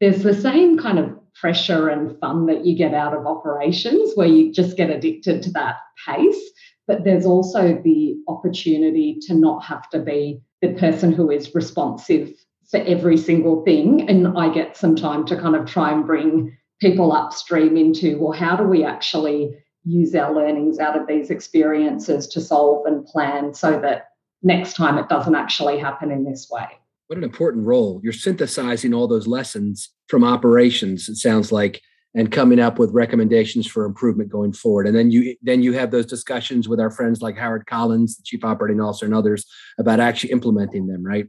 [0.00, 4.26] there's the same kind of pressure and fun that you get out of operations where
[4.26, 6.50] you just get addicted to that pace
[6.86, 12.32] but there's also the opportunity to not have to be the person who is responsive
[12.70, 14.08] for every single thing.
[14.08, 18.32] And I get some time to kind of try and bring people upstream into well,
[18.32, 23.54] how do we actually use our learnings out of these experiences to solve and plan
[23.54, 24.08] so that
[24.42, 26.66] next time it doesn't actually happen in this way?
[27.06, 28.00] What an important role.
[28.02, 31.80] You're synthesizing all those lessons from operations, it sounds like,
[32.14, 34.86] and coming up with recommendations for improvement going forward.
[34.86, 38.22] And then you then you have those discussions with our friends like Howard Collins, the
[38.24, 39.46] chief operating officer, and others
[39.78, 41.28] about actually implementing them, right?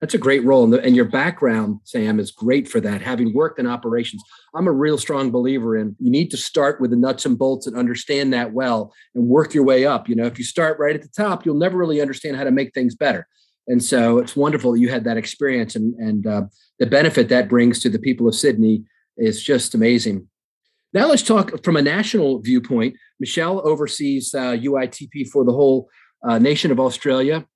[0.00, 0.64] That's a great role.
[0.64, 3.00] And, the, and, your background, Sam, is great for that.
[3.00, 4.22] Having worked in operations,
[4.54, 7.66] I'm a real strong believer in you need to start with the nuts and bolts
[7.66, 10.08] and understand that well and work your way up.
[10.08, 12.50] You know, if you start right at the top, you'll never really understand how to
[12.50, 13.26] make things better.
[13.68, 16.42] And so it's wonderful that you had that experience and, and uh,
[16.78, 18.84] the benefit that brings to the people of Sydney
[19.16, 20.28] is just amazing.
[20.92, 22.96] Now let's talk from a national viewpoint.
[23.18, 25.88] Michelle oversees uh, UITP for the whole
[26.22, 27.46] uh, nation of Australia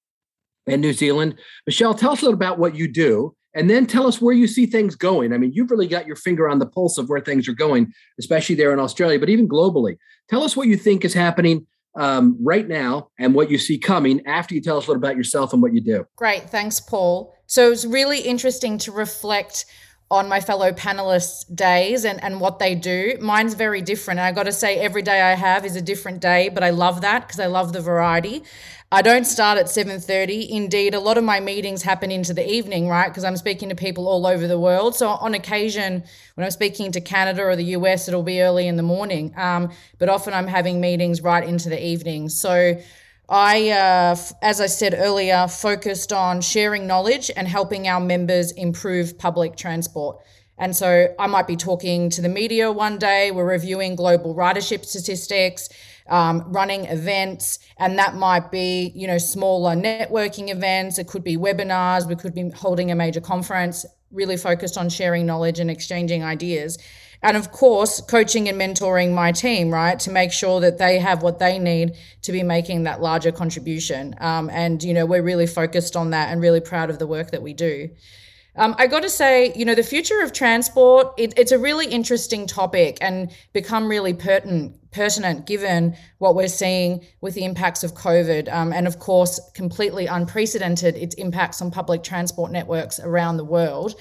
[0.66, 1.38] and New Zealand.
[1.66, 4.46] Michelle, tell us a little about what you do and then tell us where you
[4.46, 5.33] see things going.
[5.33, 7.92] I mean, you've really got your finger on the pulse of where things are going,
[8.18, 9.96] especially there in Australia, but even globally.
[10.29, 14.25] Tell us what you think is happening um, right now and what you see coming
[14.27, 16.05] after you tell us a little about yourself and what you do.
[16.16, 16.49] Great.
[16.49, 17.35] Thanks, Paul.
[17.46, 19.66] So it's really interesting to reflect
[20.12, 23.16] on my fellow panelists' days and, and what they do.
[23.20, 24.18] Mine's very different.
[24.18, 27.01] I got to say, every day I have is a different day, but I love
[27.03, 28.42] that because I love the variety.
[28.92, 30.50] I don't start at 7:30.
[30.50, 33.07] Indeed, a lot of my meetings happen into the evening, right?
[33.07, 34.96] Because I'm speaking to people all over the world.
[34.96, 36.03] So on occasion,
[36.35, 39.33] when I'm speaking to Canada or the US, it'll be early in the morning.
[39.37, 42.31] Um, but often I'm having meetings right into the evening.
[42.31, 42.81] So
[43.29, 49.16] I, uh, as I said earlier, focused on sharing knowledge and helping our members improve
[49.16, 50.18] public transport.
[50.59, 54.85] And so I might be talking to the media one day, we're reviewing global ridership
[54.85, 55.70] statistics,
[56.11, 60.99] um, running events, and that might be, you know, smaller networking events.
[60.99, 62.07] It could be webinars.
[62.07, 66.79] We could be holding a major conference, really focused on sharing knowledge and exchanging ideas.
[67.23, 71.23] And of course, coaching and mentoring my team, right, to make sure that they have
[71.23, 74.14] what they need to be making that larger contribution.
[74.20, 77.31] Um, and, you know, we're really focused on that and really proud of the work
[77.33, 77.90] that we do.
[78.57, 81.87] Um, I got to say, you know, the future of transport, it, it's a really
[81.87, 87.95] interesting topic and become really pertinent, pertinent given what we're seeing with the impacts of
[87.95, 88.53] COVID.
[88.53, 93.95] Um, and of course, completely unprecedented its impacts on public transport networks around the world.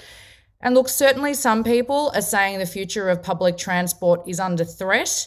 [0.60, 5.26] And look, certainly some people are saying the future of public transport is under threat.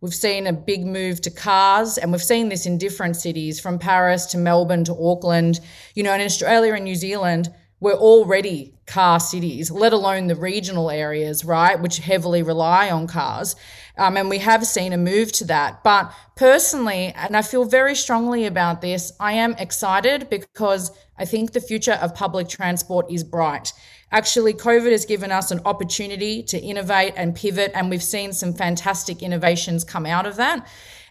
[0.00, 3.78] We've seen a big move to cars, and we've seen this in different cities from
[3.78, 5.60] Paris to Melbourne to Auckland.
[5.94, 7.48] You know, in Australia and New Zealand,
[7.84, 13.56] we're already car cities, let alone the regional areas, right, which heavily rely on cars.
[13.98, 15.84] Um, and we have seen a move to that.
[15.84, 21.52] But personally, and I feel very strongly about this, I am excited because I think
[21.52, 23.74] the future of public transport is bright.
[24.10, 28.54] Actually, COVID has given us an opportunity to innovate and pivot, and we've seen some
[28.54, 30.66] fantastic innovations come out of that.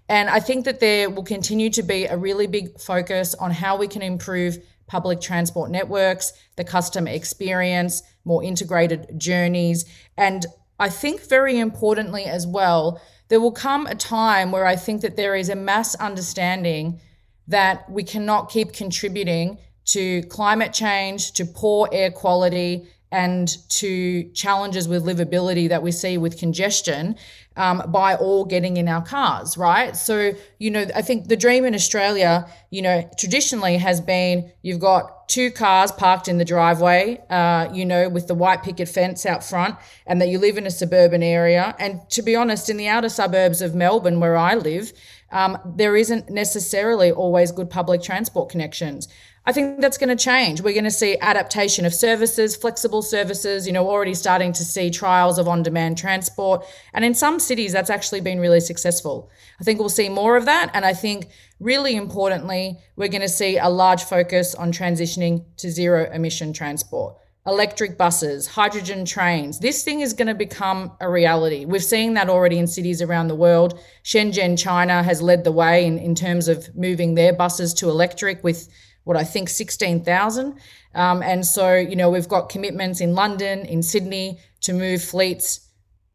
[0.10, 3.78] And I think that there will continue to be a really big focus on how
[3.78, 4.58] we can improve
[4.94, 9.86] public transport networks, the customer experience, more integrated journeys.
[10.18, 10.46] And
[10.80, 15.18] I think very importantly as well, there will come a time where I think that
[15.18, 17.02] there is a mass understanding
[17.48, 24.88] that we cannot keep contributing to climate change, to poor air quality, and to challenges
[24.88, 27.16] with livability that we see with congestion
[27.56, 29.96] um, by all getting in our cars, right?
[29.96, 34.80] So, you know, I think the dream in Australia, you know, traditionally has been you've
[34.80, 39.28] got two cars parked in the driveway, uh, you know, with the white picket fence
[39.28, 39.76] out front,
[40.08, 41.76] and that you live in a suburban area.
[41.78, 44.92] And to be honest, in the outer suburbs of Melbourne, where I live,
[45.32, 49.08] um, there isn't necessarily always good public transport connections.
[49.46, 50.62] I think that's going to change.
[50.62, 54.90] We're going to see adaptation of services, flexible services, you know, already starting to see
[54.90, 56.66] trials of on demand transport.
[56.94, 59.30] And in some cities, that's actually been really successful.
[59.60, 60.72] I think we'll see more of that.
[60.74, 61.28] And I think
[61.60, 67.18] really importantly, we're going to see a large focus on transitioning to zero emission transport.
[67.46, 69.60] Electric buses, hydrogen trains.
[69.60, 71.66] This thing is going to become a reality.
[71.66, 73.78] We've seen that already in cities around the world.
[74.06, 78.42] Shenzhen, China has led the way in, in terms of moving their buses to electric
[78.46, 78.70] with
[79.04, 80.60] what I think 16,000.
[80.96, 85.68] Um, and so, you know, we've got commitments in London, in Sydney to move fleets,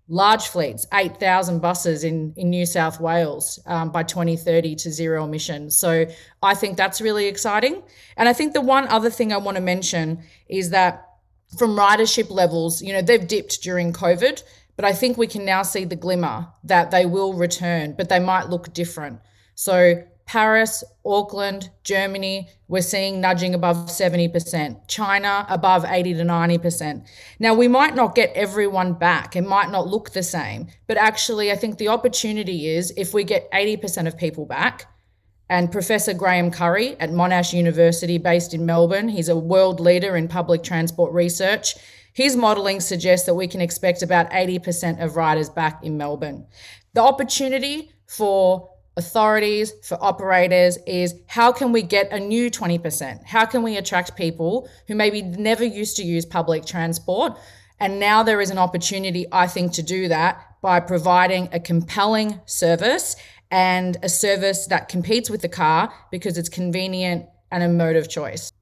[0.09, 5.77] large fleets, 8,000 buses in, in New South Wales um, by 2030 to zero emissions.
[5.77, 6.07] So
[6.43, 7.83] I think that's really exciting.
[8.17, 11.05] And I think the one other thing I want to mention is that
[11.59, 14.43] from ridership levels, you know, they've dipped during COVID,
[14.77, 18.21] but I think we can now see the glimmer that they will return, but they
[18.21, 19.21] might look different.
[19.55, 24.87] So Paris, Auckland, Germany, we're seeing nudging above 70%.
[24.87, 27.07] China above 80 to 90%.
[27.39, 29.37] Now, we might not get everyone back.
[29.37, 30.69] It might not look the same.
[30.87, 34.85] But actually, I think the opportunity is if we get 80% of people back,
[35.49, 40.29] and Professor Graham Currie at Monash University, based in Melbourne, he's a world leader in
[40.29, 41.75] public transport research.
[42.13, 46.47] His modelling suggests that we can expect about 80% of riders back in Melbourne.
[46.93, 53.25] The opportunity for authorities, for operators is how can we get a new 20%?
[53.25, 57.39] How can we attract people who maybe never used to use public transport?
[57.81, 62.41] And now there is an opportunity, I think, to do that by providing a compelling
[62.45, 63.17] service
[63.51, 68.11] and a service that competes with the car because it's convenient and a mode of
[68.11, 68.53] choice.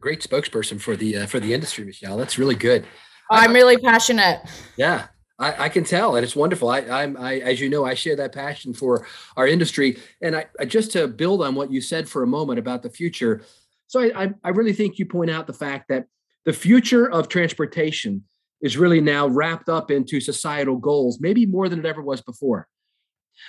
[0.00, 2.18] Great spokesperson for the uh, for the industry, Michelle.
[2.18, 2.84] That's really good.
[3.30, 4.42] I'm really passionate.
[4.76, 5.06] Yeah,
[5.38, 6.68] I, I, can tell, and it's wonderful.
[6.68, 10.46] I, I'm, I, as you know, I share that passion for our industry, and I,
[10.60, 13.42] I just to build on what you said for a moment about the future.
[13.88, 16.06] So I, I really think you point out the fact that
[16.44, 18.24] the future of transportation
[18.60, 22.68] is really now wrapped up into societal goals, maybe more than it ever was before.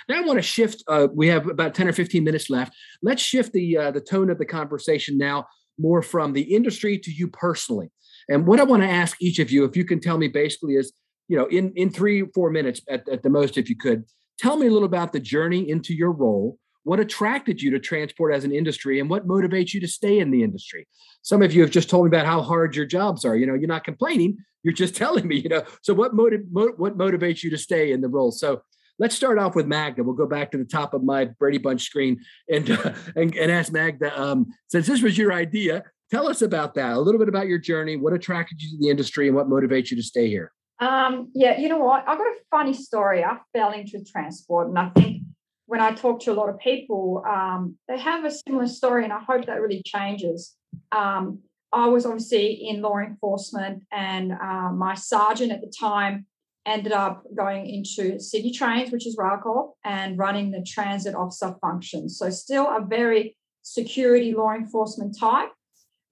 [0.08, 0.82] Now I want to shift.
[0.88, 2.74] Uh, we have about ten or fifteen minutes left.
[3.02, 5.46] Let's shift the uh, the tone of the conversation now
[5.78, 7.90] more from the industry to you personally.
[8.28, 10.74] And what I want to ask each of you, if you can tell me basically,
[10.74, 10.92] is
[11.28, 14.04] you know, in in three four minutes at, at the most, if you could,
[14.38, 16.58] tell me a little about the journey into your role.
[16.84, 20.30] What attracted you to transport as an industry, and what motivates you to stay in
[20.30, 20.86] the industry?
[21.22, 23.36] Some of you have just told me about how hard your jobs are.
[23.36, 25.36] You know, you're not complaining; you're just telling me.
[25.36, 26.30] You know, so what mo-
[26.76, 28.30] what motivates you to stay in the role?
[28.30, 28.62] So
[28.98, 30.04] let's start off with Magda.
[30.04, 33.50] We'll go back to the top of my Brady Bunch screen and uh, and, and
[33.50, 34.18] ask Magda.
[34.20, 36.92] Um, since this was your idea, tell us about that.
[36.92, 37.96] A little bit about your journey.
[37.96, 40.52] What attracted you to the industry, and what motivates you to stay here?
[40.78, 42.04] Um, yeah, you know what?
[42.06, 43.24] I've got a funny story.
[43.24, 45.22] I fell into transport, and I think
[45.66, 49.12] when I talk to a lot of people, um, they have a similar story, and
[49.12, 50.54] I hope that really changes.
[50.92, 51.40] Um,
[51.72, 56.26] I was obviously in law enforcement, and uh, my sergeant at the time
[56.66, 62.08] ended up going into City Trains, which is RailCorp, and running the transit officer function.
[62.08, 65.50] So, still a very security law enforcement type.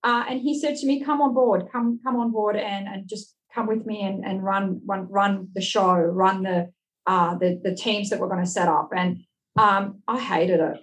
[0.03, 3.09] Uh, and he said to me, "Come on board, come come on board, and and
[3.09, 6.71] just come with me and, and run, run run the show, run the
[7.07, 8.90] uh, the the teams that we're going to set up.
[8.97, 9.25] And
[9.59, 10.77] um, I hated it.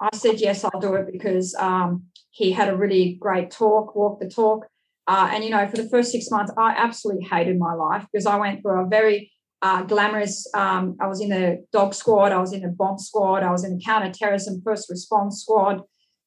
[0.00, 4.20] I said yes, I'll do it because um, he had a really great talk, walk
[4.20, 4.66] the talk.
[5.06, 8.26] Uh, and you know, for the first six months, I absolutely hated my life because
[8.26, 10.46] I went through a very uh, glamorous.
[10.54, 13.64] Um, I was in the dog squad, I was in the bomb squad, I was
[13.64, 15.82] in the counter-terrorism first response squad.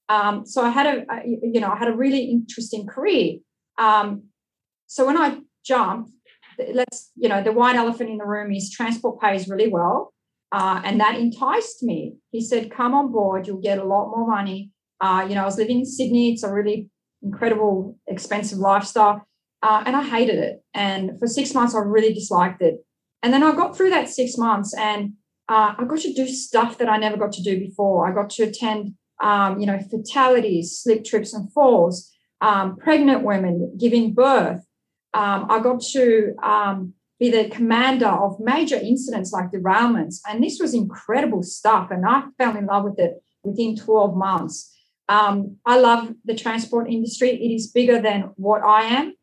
[0.09, 3.37] Um, so I had a, you know, I had a really interesting career.
[3.77, 4.23] Um,
[4.87, 6.09] so when I jump,
[6.73, 10.13] let's, you know, the white elephant in the room is transport pays really well.
[10.51, 12.15] Uh, and that enticed me.
[12.31, 14.71] He said, come on board, you'll get a lot more money.
[14.99, 16.33] Uh, you know, I was living in Sydney.
[16.33, 16.89] It's a really
[17.23, 19.25] incredible, expensive lifestyle.
[19.63, 20.63] Uh, and I hated it.
[20.73, 22.83] And for six months, I really disliked it.
[23.23, 25.13] And then I got through that six months and
[25.47, 28.09] uh, I got to do stuff that I never got to do before.
[28.09, 33.77] I got to attend, um, you know, fatalities, slip, trips, and falls, um, pregnant women
[33.79, 34.65] giving birth,
[35.13, 40.19] um, I got to um, be the commander of major incidents like derailments.
[40.27, 41.91] And this was incredible stuff.
[41.91, 44.75] And I fell in love with it within 12 months.
[45.09, 47.29] Um, I love the transport industry.
[47.31, 49.13] It is bigger than what I am.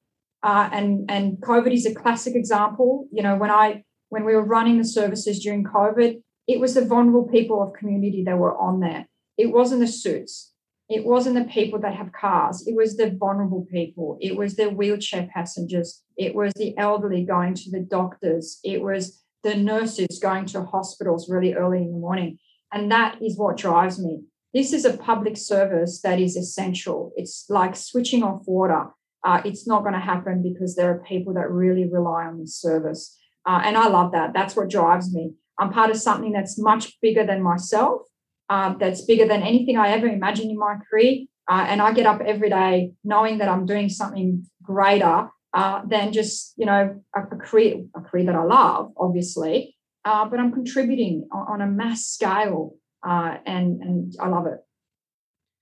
[0.42, 3.09] Uh, and, and COVID is a classic example.
[3.11, 6.85] You know, when I when we were running the services during COVID, it was the
[6.85, 9.07] vulnerable people of community that were on there.
[9.37, 10.53] It wasn't the suits.
[10.88, 12.66] It wasn't the people that have cars.
[12.66, 14.16] It was the vulnerable people.
[14.20, 16.03] It was the wheelchair passengers.
[16.16, 18.59] It was the elderly going to the doctors.
[18.64, 22.38] It was the nurses going to hospitals really early in the morning.
[22.72, 24.22] And that is what drives me.
[24.55, 27.12] This is a public service that is essential.
[27.16, 28.87] It's like switching off water.
[29.24, 32.57] Uh, it's not going to happen because there are people that really rely on this
[32.57, 33.16] service.
[33.46, 34.33] Uh, and I love that.
[34.33, 35.35] That's what drives me.
[35.59, 38.03] I'm part of something that's much bigger than myself
[38.49, 41.27] um, that's bigger than anything I ever imagined in my career.
[41.49, 46.12] Uh, and I get up every day knowing that I'm doing something greater uh, than
[46.12, 49.77] just you know a, a, career a career that I love, obviously.
[50.05, 52.75] Uh, but I'm contributing on, on a mass scale,
[53.07, 54.59] uh, and and I love it.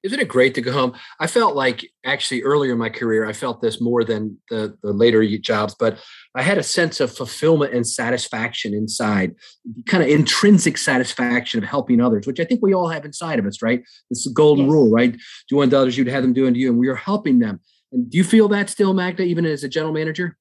[0.06, 0.94] Isn't it great to go home?
[1.18, 4.92] I felt like actually earlier in my career, I felt this more than the, the
[4.92, 5.98] later jobs, but
[6.36, 9.34] I had a sense of fulfillment and satisfaction inside,
[9.86, 13.46] kind of intrinsic satisfaction of helping others, which I think we all have inside of
[13.46, 13.80] us, right?
[14.08, 14.72] This is the golden yes.
[14.72, 15.16] rule, right?
[15.48, 17.60] Do unto others, you'd have them do unto you, and we are helping them.
[17.90, 20.36] And do you feel that still, Magda, even as a general manager?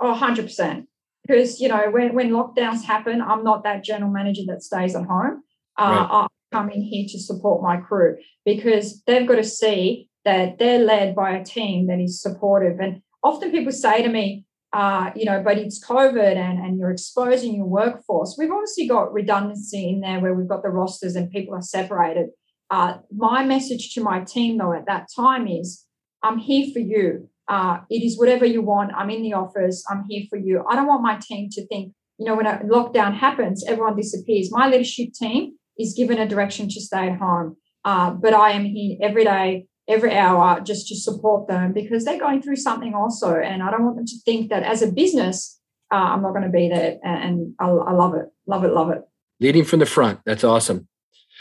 [0.00, 0.86] Oh, 100%.
[1.26, 5.04] Because, you know, when, when lockdowns happen, I'm not that general manager that stays at
[5.04, 5.42] home.
[5.78, 6.28] Uh, right.
[6.52, 11.14] Come in here to support my crew because they've got to see that they're led
[11.14, 12.78] by a team that is supportive.
[12.78, 16.92] And often people say to me, uh, you know, but it's COVID and, and you're
[16.92, 18.36] exposing your workforce.
[18.38, 22.28] We've obviously got redundancy in there where we've got the rosters and people are separated.
[22.70, 25.86] Uh, my message to my team, though, at that time is
[26.22, 27.28] I'm here for you.
[27.48, 28.92] Uh, it is whatever you want.
[28.96, 29.84] I'm in the office.
[29.90, 30.64] I'm here for you.
[30.68, 34.52] I don't want my team to think, you know, when a lockdown happens, everyone disappears.
[34.52, 37.56] My leadership team is given a direction to stay at home.
[37.84, 42.18] Uh, but I am here every day, every hour, just to support them because they're
[42.18, 43.34] going through something also.
[43.34, 45.58] And I don't want them to think that as a business,
[45.92, 46.98] uh, I'm not going to be there.
[47.02, 49.02] And I, I love it, love it, love it.
[49.40, 50.20] Leading from the front.
[50.26, 50.86] That's awesome.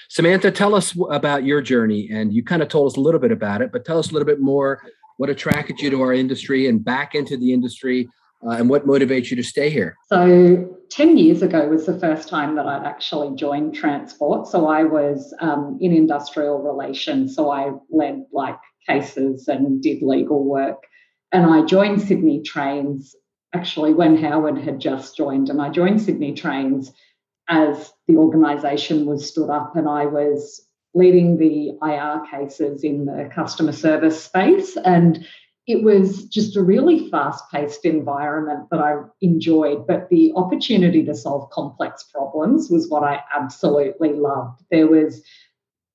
[0.10, 2.10] Samantha, tell us about your journey.
[2.12, 4.14] And you kind of told us a little bit about it, but tell us a
[4.14, 4.82] little bit more
[5.18, 8.08] what attracted you to our industry and back into the industry
[8.46, 9.96] uh, and what motivates you to stay here?
[10.08, 14.48] So, 10 years ago was the first time that I'd actually joined transport.
[14.48, 17.36] So, I was um, in industrial relations.
[17.36, 20.84] So, I led like cases and did legal work.
[21.32, 23.16] And I joined Sydney Trains
[23.54, 25.50] actually when Howard had just joined.
[25.50, 26.92] And I joined Sydney Trains
[27.48, 33.30] as the organisation was stood up and I was leading the IR cases in the
[33.34, 34.78] customer service space.
[34.78, 35.26] And
[35.70, 41.14] it was just a really fast paced environment that I enjoyed, but the opportunity to
[41.14, 44.64] solve complex problems was what I absolutely loved.
[44.72, 45.22] There was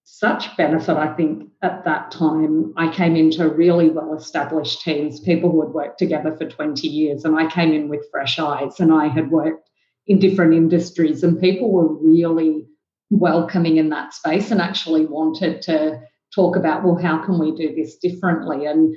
[0.04, 2.72] such benefit, I think, at that time.
[2.76, 7.24] I came into really well established teams, people who had worked together for 20 years,
[7.24, 9.68] and I came in with fresh eyes and I had worked
[10.06, 12.64] in different industries, and people were really
[13.10, 16.00] welcoming in that space and actually wanted to
[16.32, 18.66] talk about, well, how can we do this differently?
[18.66, 18.94] And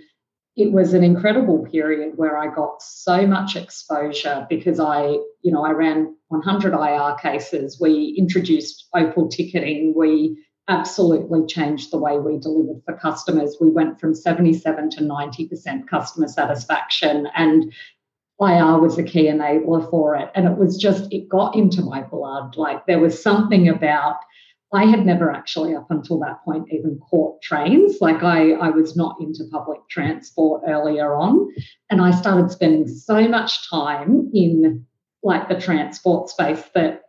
[0.57, 5.03] it was an incredible period where I got so much exposure because I,
[5.43, 7.79] you know, I ran 100 IR cases.
[7.79, 9.93] We introduced Opal ticketing.
[9.95, 10.35] We
[10.67, 13.55] absolutely changed the way we delivered for customers.
[13.61, 17.71] We went from 77 to 90% customer satisfaction and
[18.41, 20.31] IR was a key enabler for it.
[20.33, 22.57] And it was just, it got into my blood.
[22.57, 24.17] Like there was something about
[24.73, 27.97] I had never actually, up until that point, even caught trains.
[28.01, 31.49] Like I, I was not into public transport earlier on.
[31.89, 34.85] And I started spending so much time in
[35.23, 37.03] like the transport space that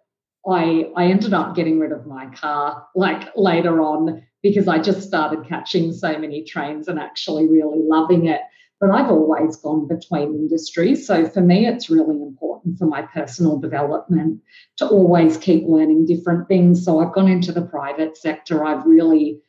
[0.49, 5.07] I, I ended up getting rid of my car like later on because I just
[5.07, 8.41] started catching so many trains and actually really loving it
[8.81, 11.07] but I've always gone between industries.
[11.07, 14.41] So for me, it's really important for my personal development
[14.77, 16.85] to always keep learning different things.
[16.85, 18.65] So I've gone into the private sector.
[18.65, 19.41] I've really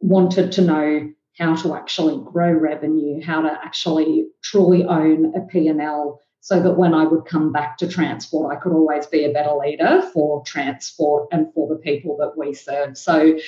[0.00, 6.20] wanted to know how to actually grow revenue, how to actually truly own a P&L
[6.40, 9.54] so that when I would come back to transport, I could always be a better
[9.54, 12.98] leader for transport and for the people that we serve.
[12.98, 13.38] So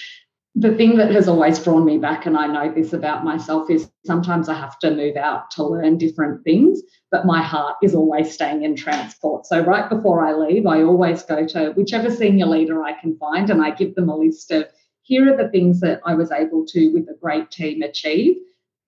[0.57, 3.91] the thing that has always drawn me back, and I know this about myself, is
[4.07, 6.81] sometimes I have to move out to learn different things,
[7.11, 9.47] but my heart is always staying in transport.
[9.47, 13.51] So, right before I leave, I always go to whichever senior leader I can find
[13.51, 14.67] and I give them a list of
[15.03, 18.37] here are the things that I was able to, with a great team, achieve.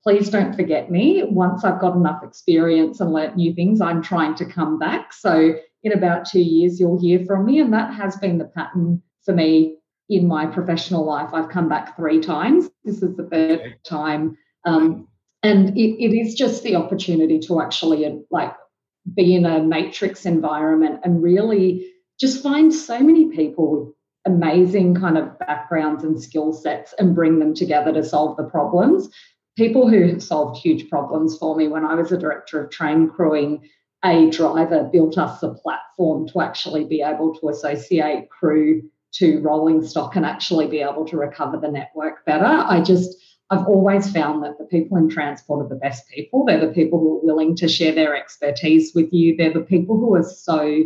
[0.05, 1.25] Please don't forget me.
[1.25, 5.13] Once I've got enough experience and learnt new things, I'm trying to come back.
[5.13, 7.59] So, in about two years, you'll hear from me.
[7.59, 9.79] And that has been the pattern for me
[10.09, 11.31] in my professional life.
[11.33, 12.71] I've come back three times.
[12.85, 14.37] This is the third time.
[14.65, 15.09] Um,
[15.43, 18.53] and it, it is just the opportunity to actually like
[19.15, 21.89] be in a matrix environment and really
[22.19, 23.95] just find so many people with
[24.27, 29.09] amazing kind of backgrounds and skill sets and bring them together to solve the problems.
[29.57, 33.09] People who have solved huge problems for me when I was a director of train
[33.09, 33.69] crewing,
[34.05, 38.83] a driver built us a platform to actually be able to associate crew
[39.15, 42.45] to rolling stock and actually be able to recover the network better.
[42.45, 43.17] I just,
[43.51, 46.45] I've always found that the people in transport are the best people.
[46.45, 49.37] They're the people who are willing to share their expertise with you.
[49.37, 50.85] They're the people who are so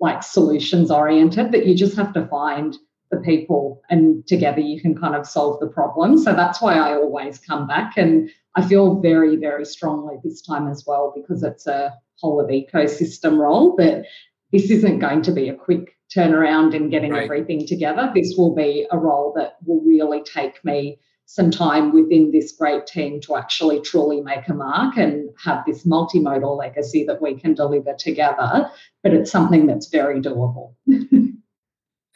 [0.00, 2.76] like solutions oriented that you just have to find
[3.10, 6.16] the people and together you can kind of solve the problem.
[6.16, 7.96] So that's why I always come back.
[7.96, 12.48] And I feel very, very strongly this time as well because it's a whole of
[12.48, 14.04] ecosystem role that
[14.52, 17.24] this isn't going to be a quick turnaround and getting right.
[17.24, 18.10] everything together.
[18.14, 22.88] This will be a role that will really take me some time within this great
[22.88, 27.54] team to actually truly make a mark and have this multimodal legacy that we can
[27.54, 28.68] deliver together.
[29.04, 30.74] But it's something that's very doable.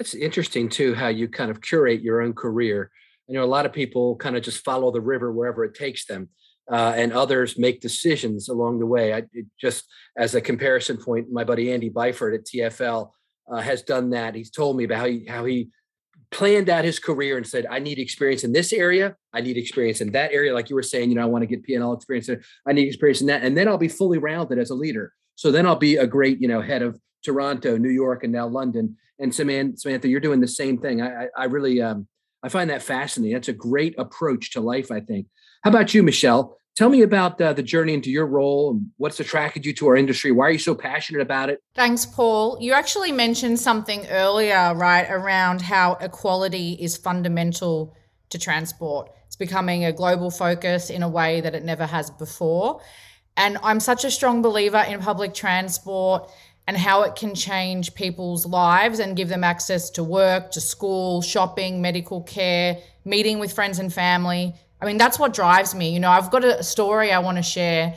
[0.00, 2.90] It's interesting too how you kind of curate your own career.
[3.28, 6.04] You know, a lot of people kind of just follow the river wherever it takes
[6.06, 6.30] them.
[6.68, 9.14] Uh, and others make decisions along the way.
[9.14, 9.22] I,
[9.60, 9.84] just
[10.18, 13.10] as a comparison point, my buddy Andy Byford at TFL
[13.50, 14.34] uh, has done that.
[14.34, 15.70] He's told me about how he, how he
[16.30, 19.16] planned out his career and said, I need experience in this area.
[19.32, 20.52] I need experience in that area.
[20.52, 22.28] Like you were saying, you know, I want to get P&L experience.
[22.66, 23.42] I need experience in that.
[23.42, 25.12] And then I'll be fully rounded as a leader.
[25.36, 28.46] So then I'll be a great, you know, head of Toronto, New York, and now
[28.46, 28.96] London.
[29.18, 31.00] And Samantha, you're doing the same thing.
[31.00, 32.08] I, I, I really, um,
[32.42, 33.34] I find that fascinating.
[33.34, 35.26] That's a great approach to life, I think.
[35.62, 36.58] How about you, Michelle?
[36.76, 39.96] Tell me about uh, the journey into your role and what's attracted you to our
[39.96, 40.32] industry.
[40.32, 41.62] Why are you so passionate about it?
[41.76, 42.58] Thanks, Paul.
[42.60, 47.94] You actually mentioned something earlier, right, around how equality is fundamental
[48.30, 49.08] to transport.
[49.26, 52.80] It's becoming a global focus in a way that it never has before.
[53.36, 56.28] And I'm such a strong believer in public transport
[56.66, 61.22] and how it can change people's lives and give them access to work, to school,
[61.22, 64.54] shopping, medical care, meeting with friends and family
[64.84, 65.94] I mean, that's what drives me.
[65.94, 67.96] You know, I've got a story I want to share.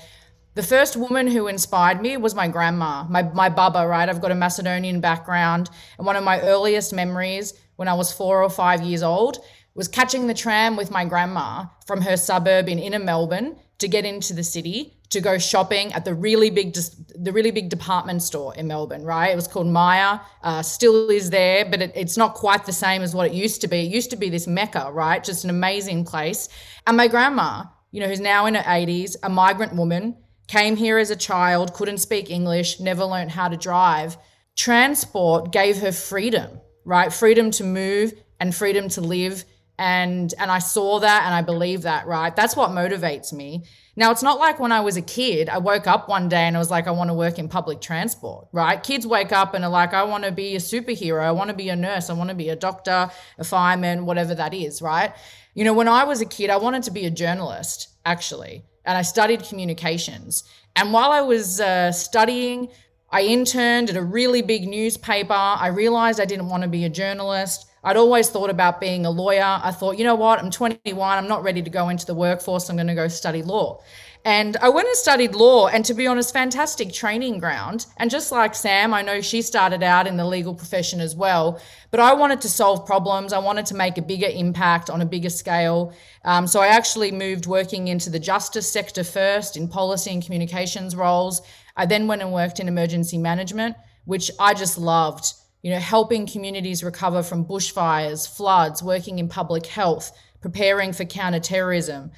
[0.55, 4.07] The first woman who inspired me was my grandma, my, my baba, right?
[4.07, 5.69] I've got a Macedonian background.
[5.97, 9.39] And one of my earliest memories when I was four or five years old
[9.77, 14.03] was catching the tram with my grandma from her suburb in inner Melbourne to get
[14.03, 16.75] into the city to go shopping at the really big
[17.15, 19.31] the really big department store in Melbourne, right?
[19.31, 23.01] It was called Myer, uh, still is there, but it, it's not quite the same
[23.01, 23.85] as what it used to be.
[23.85, 25.23] It used to be this mecca, right?
[25.23, 26.49] Just an amazing place.
[26.85, 30.17] And my grandma, you know, who's now in her 80s, a migrant woman,
[30.47, 34.17] came here as a child, couldn't speak English, never learned how to drive.
[34.55, 37.13] Transport gave her freedom, right?
[37.13, 39.45] Freedom to move and freedom to live
[39.79, 42.35] and and I saw that and I believe that, right?
[42.35, 43.63] That's what motivates me.
[43.95, 46.55] Now, it's not like when I was a kid, I woke up one day and
[46.55, 48.81] I was like, I want to work in public transport, right?
[48.81, 51.23] Kids wake up and are like, I want to be a superhero.
[51.23, 52.11] I want to be a nurse.
[52.11, 53.09] I want to be a doctor,
[53.39, 55.13] a fireman, whatever that is, right?
[55.55, 58.95] You know, when I was a kid, I wanted to be a journalist, actually, and
[58.95, 60.43] I studied communications.
[60.75, 62.69] And while I was uh, studying,
[63.09, 65.33] I interned at a really big newspaper.
[65.33, 67.66] I realized I didn't want to be a journalist.
[67.83, 69.59] I'd always thought about being a lawyer.
[69.63, 72.69] I thought, you know what, I'm 21, I'm not ready to go into the workforce,
[72.69, 73.81] I'm going to go study law.
[74.25, 77.85] And I went and studied law, and to be honest, fantastic training ground.
[77.95, 81.61] And just like Sam, I know she started out in the legal profession as well,
[81.91, 83.31] but I wanted to solve problems.
[83.31, 85.93] I wanted to make a bigger impact on a bigger scale.
[86.25, 90.93] Um, so I actually moved working into the justice sector first in policy and communications
[90.93, 91.41] roles.
[91.77, 95.31] I then went and worked in emergency management, which I just loved
[95.61, 102.11] you know, helping communities recover from bushfires, floods, working in public health, preparing for counterterrorism.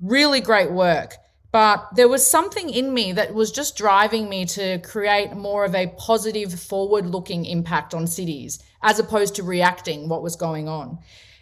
[0.00, 1.16] Really great work.
[1.50, 5.74] But there was something in me that was just driving me to create more of
[5.74, 10.98] a positive, forward looking impact on cities as opposed to reacting what was going on.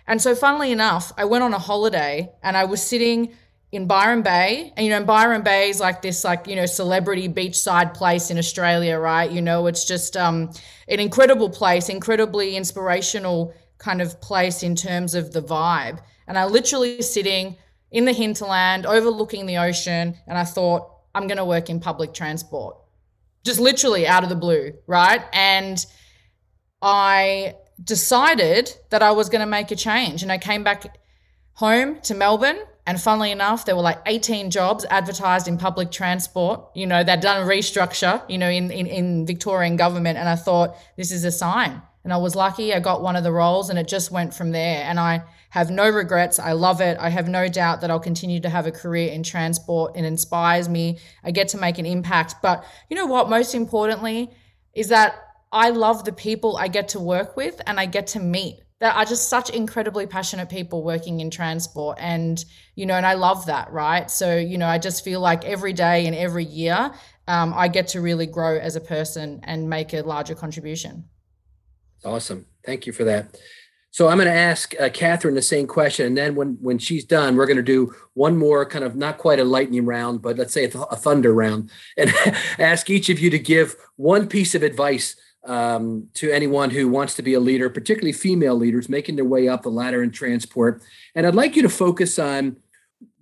[0.07, 3.35] And so, funnily enough, I went on a holiday and I was sitting
[3.73, 4.73] in Byron Bay.
[4.77, 8.39] And you know, Byron Bay is like this like, you know, celebrity beachside place in
[8.39, 9.31] Australia, right?
[9.31, 10.51] You know, it's just um
[10.89, 15.99] an incredible place, incredibly inspirational kind of place in terms of the vibe.
[16.29, 17.57] And I literally sitting
[17.91, 22.15] in the hinterland overlooking the ocean and I thought I'm going to work in public
[22.15, 22.77] transport.
[23.45, 25.23] Just literally out of the blue, right?
[25.33, 25.85] And
[26.81, 30.97] I decided that I was going to make a change and I came back
[31.55, 36.69] home to Melbourne and funnily enough, there were like 18 jobs advertised in public transport.
[36.75, 40.19] You know, they'd done a restructure, you know, in, in, in Victorian government.
[40.19, 41.81] And I thought, this is a sign.
[42.03, 44.51] And I was lucky I got one of the roles and it just went from
[44.51, 44.83] there.
[44.83, 46.41] And I have no regrets.
[46.41, 46.99] I love it.
[46.99, 49.97] I have no doubt that I'll continue to have a career in transport.
[49.97, 50.99] It inspires me.
[51.23, 52.37] I get to make an impact.
[52.43, 53.31] But you know what?
[53.31, 54.31] Most importantly,
[54.75, 55.15] is that
[55.53, 58.97] I love the people I get to work with and I get to meet that
[58.97, 63.47] are just such incredibly passionate people working in transport and you know and i love
[63.47, 64.11] that right?
[64.11, 66.93] So you know i just feel like every day and every year
[67.29, 71.05] um, i get to really grow as a person and make a larger contribution.
[72.05, 72.47] Awesome.
[72.67, 73.41] Thank you for that.
[73.93, 77.05] So i'm going to ask uh, catherine the same question and then when when she's
[77.05, 80.37] done we're going to do one more kind of not quite a lightning round but
[80.37, 82.13] let's say a, th- a thunder round and
[82.59, 85.15] ask each of you to give one piece of advice
[85.45, 89.49] um, to anyone who wants to be a leader, particularly female leaders making their way
[89.49, 90.83] up the ladder in transport.
[91.15, 92.57] And I'd like you to focus on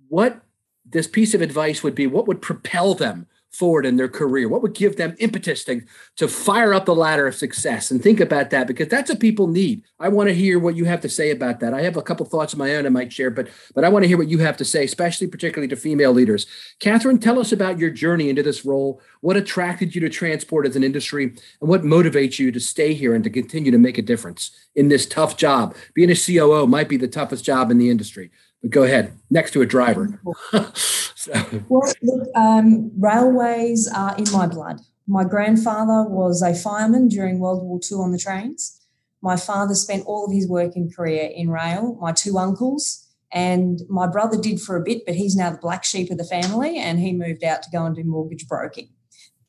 [0.07, 0.41] what
[0.85, 4.47] this piece of advice would be, what would propel them forward in their career?
[4.47, 5.81] What would give them impetus to,
[6.17, 7.91] to fire up the ladder of success?
[7.91, 9.83] And think about that because that's what people need.
[9.99, 11.73] I want to hear what you have to say about that.
[11.73, 14.03] I have a couple thoughts of my own I might share, but but I want
[14.03, 16.47] to hear what you have to say, especially particularly to female leaders.
[16.79, 19.01] Catherine, tell us about your journey into this role.
[19.21, 23.13] What attracted you to transport as an industry, and what motivates you to stay here
[23.13, 25.75] and to continue to make a difference in this tough job?
[25.93, 28.31] Being a COO might be the toughest job in the industry.
[28.61, 30.21] But go ahead, next to a driver.
[30.73, 31.31] so.
[31.67, 34.81] Well, look, um, railways are in my blood.
[35.07, 38.79] My grandfather was a fireman during World War II on the trains.
[39.21, 44.07] My father spent all of his working career in rail, my two uncles, and my
[44.07, 46.99] brother did for a bit, but he's now the black sheep of the family and
[46.99, 48.89] he moved out to go and do mortgage broking.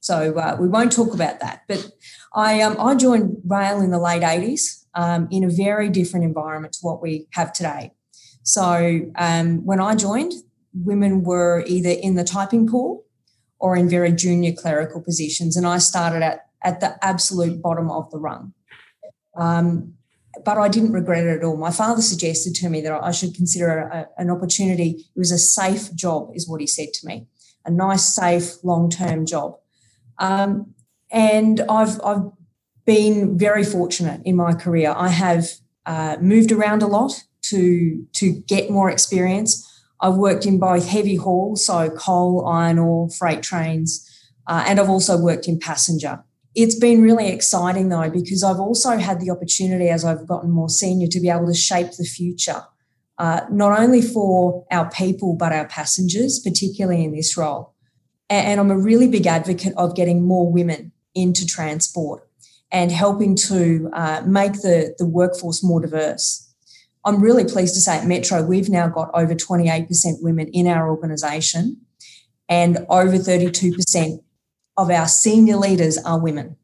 [0.01, 1.63] So uh, we won't talk about that.
[1.69, 1.91] But
[2.35, 6.75] I, um, I joined rail in the late 80s um, in a very different environment
[6.75, 7.93] to what we have today.
[8.43, 10.33] So um, when I joined,
[10.75, 13.05] women were either in the typing pool
[13.59, 15.57] or in very junior clerical positions.
[15.57, 18.53] And I started at, at the absolute bottom of the rung.
[19.37, 19.95] Um,
[20.45, 21.57] but I didn't regret it at all.
[21.57, 25.07] My father suggested to me that I should consider a, an opportunity.
[25.15, 27.27] It was a safe job, is what he said to me,
[27.65, 29.59] a nice, safe, long term job.
[30.19, 30.75] Um,
[31.11, 32.31] and I've, I've
[32.87, 34.95] been very fortunate in my career.
[34.97, 35.49] I have
[35.85, 39.69] uh, moved around a lot to, to get more experience.
[40.01, 44.09] I've worked in both heavy haul, so coal, iron ore, freight trains,
[44.49, 46.25] uh, and I've also worked in passenger.
[46.55, 50.69] It's been really exciting though, because I've also had the opportunity as I've gotten more
[50.69, 52.63] senior to be able to shape the future,
[53.19, 57.73] uh, not only for our people, but our passengers, particularly in this role.
[58.29, 62.29] And I'm a really big advocate of getting more women into transport
[62.71, 66.52] and helping to uh, make the, the workforce more diverse.
[67.05, 70.89] I'm really pleased to say at Metro, we've now got over 28% women in our
[70.89, 71.81] organisation,
[72.49, 74.23] and over 32%
[74.77, 76.57] of our senior leaders are women.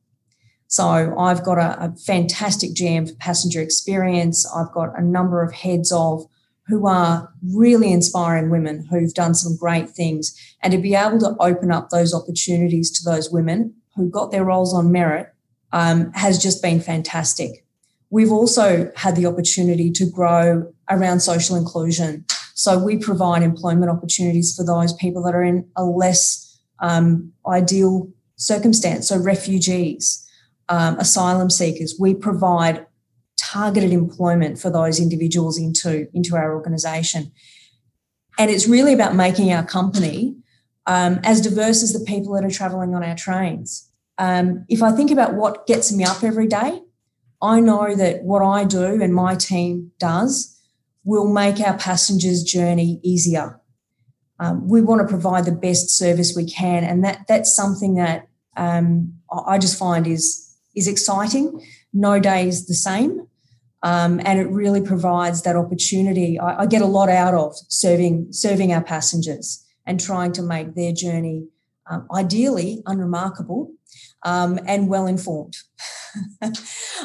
[0.69, 0.85] So
[1.19, 4.47] I've got a, a, fantastic GM for passenger experience.
[4.55, 6.27] I've got a number of heads of
[6.67, 10.37] who are really inspiring women who've done some great things.
[10.63, 14.45] And to be able to open up those opportunities to those women who got their
[14.45, 15.33] roles on merit
[15.73, 17.65] um, has just been fantastic.
[18.11, 22.25] We've also had the opportunity to grow around social inclusion.
[22.55, 28.11] So we provide employment opportunities for those people that are in a less um, ideal
[28.37, 29.09] circumstance.
[29.09, 30.27] So refugees,
[30.69, 32.87] um, asylum seekers, we provide
[33.39, 37.31] targeted employment for those individuals into, into our organisation.
[38.39, 40.37] And it's really about making our company
[40.87, 43.91] um, as diverse as the people that are travelling on our trains.
[44.17, 46.81] Um, if I think about what gets me up every day,
[47.41, 50.59] I know that what I do and my team does
[51.05, 53.61] will make our passengers' journey easier.
[54.41, 58.29] Um, we want to provide the best service we can, and that that's something that
[58.57, 61.61] um, I just find is is exciting.
[61.93, 63.27] No day is the same,
[63.83, 66.39] um, and it really provides that opportunity.
[66.39, 70.75] I, I, get a lot out of serving serving our passengers and trying to make
[70.75, 71.49] their journey
[71.91, 73.73] um, ideally unremarkable
[74.25, 75.57] um, and well informed.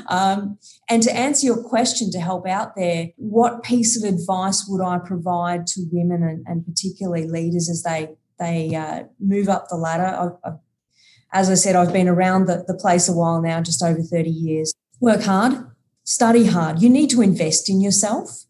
[0.08, 0.58] um,
[0.90, 5.00] and to answer your question, to help out there, what piece of advice would I
[5.00, 10.38] provide to women and, and particularly leaders as they they uh, move up the ladder?
[10.44, 10.54] I, I,
[11.34, 14.30] as I said, I've been around the, the place a while now, just over 30
[14.30, 14.74] years.
[15.00, 15.66] Work hard,
[16.04, 16.82] study hard.
[16.82, 18.46] You need to invest in yourself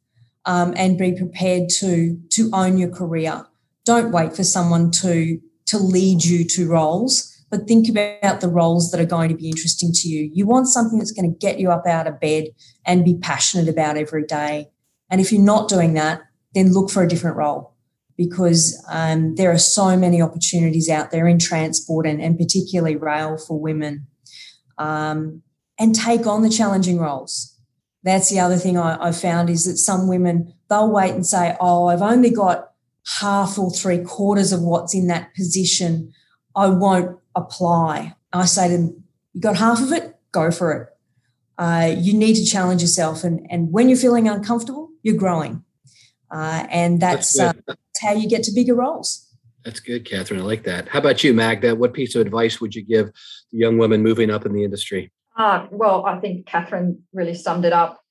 [0.46, 3.46] um, and be prepared to, to own your career.
[3.86, 8.90] Don't wait for someone to, to lead you to roles but think about the roles
[8.90, 10.28] that are going to be interesting to you.
[10.34, 12.48] You want something that's going to get you up out of bed
[12.84, 14.72] and be passionate about every day.
[15.12, 16.24] And if you're not doing that,
[16.56, 17.76] then look for a different role
[18.18, 23.38] because um, there are so many opportunities out there in transport and, and particularly rail
[23.38, 24.08] for women.
[24.80, 25.44] Um,
[25.78, 27.56] and take on the challenging roles.
[28.02, 31.56] That's the other thing I, I found is that some women, they'll wait and say,
[31.60, 32.73] Oh, I've only got
[33.20, 36.14] half or three quarters of what's in that position.
[36.56, 38.16] I won't apply.
[38.32, 40.90] I say to them, you got half of it, go for it.
[41.58, 43.24] Uh, you need to challenge yourself.
[43.24, 45.64] And, and when you're feeling uncomfortable, you're growing.
[46.32, 49.30] Uh, and that's, that's, uh, that's, how you get to bigger roles.
[49.64, 50.42] That's good, Catherine.
[50.42, 50.90] I like that.
[50.90, 51.76] How about you, Magda?
[51.76, 53.12] What piece of advice would you give
[53.52, 55.12] the young women moving up in the industry?
[55.38, 58.03] Uh, well, I think Catherine really summed it up.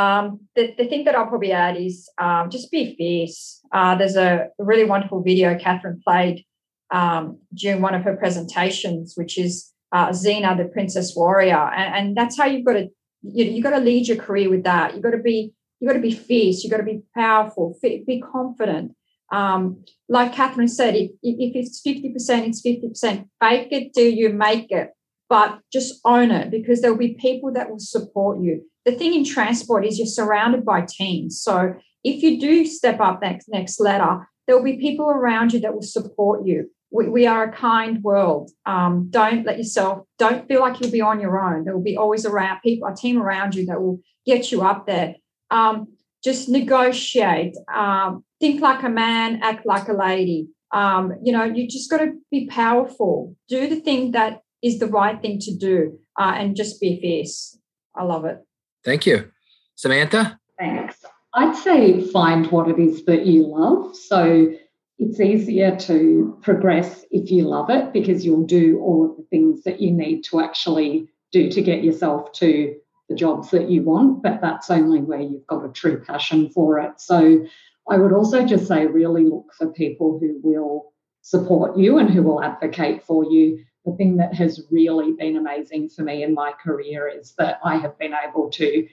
[0.00, 0.24] Um,
[0.56, 3.60] the, the thing that I'll probably add is um, just be fierce.
[3.72, 6.44] Uh, there's a really wonderful video Catherine played
[6.90, 9.52] um, during one of her presentations, which is
[9.92, 12.88] uh, Xena, the Princess Warrior, and, and that's how you've got to
[13.22, 14.94] you you got to lead your career with that.
[14.94, 16.62] You've got to be you've got to be fierce.
[16.62, 17.78] You've got to be powerful.
[17.82, 18.92] Be confident.
[19.32, 23.28] Um, like Catherine said, if, if it's fifty percent, it's fifty percent.
[23.40, 24.90] Fake it till you make it,
[25.28, 28.62] but just own it because there will be people that will support you.
[28.84, 31.40] The thing in transport is you're surrounded by teams.
[31.40, 35.60] So if you do step up that next ladder, there will be people around you
[35.60, 38.52] that will support you we, we are a kind world.
[38.64, 41.64] Um, don't let yourself, don't feel like you'll be on your own.
[41.64, 44.86] There will be always around people, a team around you that will get you up
[44.86, 45.16] there.
[45.50, 45.88] Um,
[46.22, 47.56] just negotiate.
[47.74, 50.48] Um, think like a man, act like a lady.
[50.70, 53.34] Um, you know, you just got to be powerful.
[53.48, 57.58] Do the thing that is the right thing to do, uh, and just be fierce.
[57.94, 58.38] I love it.
[58.84, 59.30] Thank you.
[59.76, 60.40] Samantha?
[60.58, 61.04] Thanks.
[61.34, 63.94] I'd say find what it is that you love.
[63.96, 64.52] So
[64.98, 69.64] it's easier to progress if you love it because you'll do all of the things
[69.64, 72.74] that you need to actually do to get yourself to
[73.08, 76.78] the jobs that you want, but that's only where you've got a true passion for
[76.78, 77.00] it.
[77.00, 77.44] So
[77.90, 82.22] I would also just say really look for people who will support you and who
[82.22, 83.64] will advocate for you.
[83.84, 87.76] The thing that has really been amazing for me in my career is that I
[87.76, 88.88] have been able to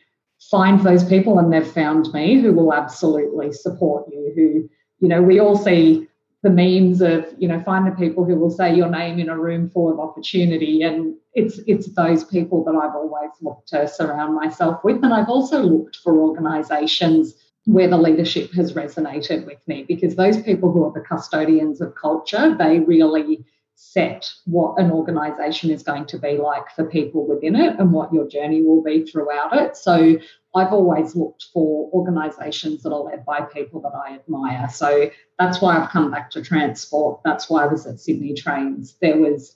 [0.49, 4.69] find those people and they've found me who will absolutely support you, who,
[4.99, 6.07] you know, we all see
[6.43, 9.37] the memes of you know find the people who will say your name in a
[9.37, 14.35] room full of opportunity and it's it's those people that I've always looked to surround
[14.35, 15.03] myself with.
[15.03, 17.35] And I've also looked for organizations
[17.65, 21.93] where the leadership has resonated with me because those people who are the custodians of
[21.95, 23.45] culture they really
[23.83, 28.13] set what an organization is going to be like for people within it and what
[28.13, 30.17] your journey will be throughout it so
[30.53, 34.67] I've always looked for organisations that are led by people that I admire.
[34.69, 35.09] So
[35.39, 37.21] that's why I've come back to transport.
[37.23, 38.97] That's why I was at Sydney Trains.
[39.01, 39.55] There was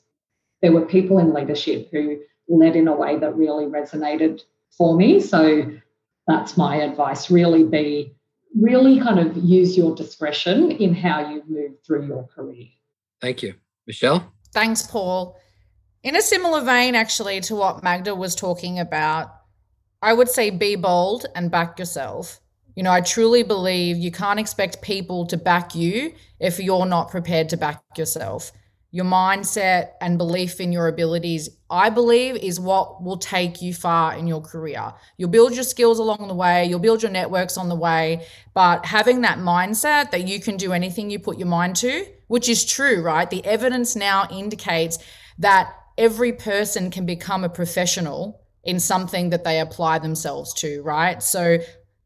[0.62, 4.42] there were people in leadership who led in a way that really resonated
[4.78, 5.20] for me.
[5.20, 5.70] So
[6.28, 7.30] that's my advice.
[7.30, 8.16] Really be
[8.58, 12.68] really kind of use your discretion in how you move through your career.
[13.20, 13.56] Thank you.
[13.88, 14.34] Michelle?
[14.54, 15.38] Thanks, Paul.
[16.04, 19.34] In a similar vein, actually, to what Magda was talking about,
[20.02, 22.40] I would say be bold and back yourself.
[22.76, 27.10] You know, I truly believe you can't expect people to back you if you're not
[27.10, 28.52] prepared to back yourself.
[28.92, 34.16] Your mindset and belief in your abilities, I believe, is what will take you far
[34.16, 34.94] in your career.
[35.18, 38.86] You'll build your skills along the way, you'll build your networks on the way, but
[38.86, 42.66] having that mindset that you can do anything you put your mind to, which is
[42.66, 43.30] true, right?
[43.30, 44.98] The evidence now indicates
[45.40, 51.22] that every person can become a professional in something that they apply themselves to, right?
[51.22, 51.60] So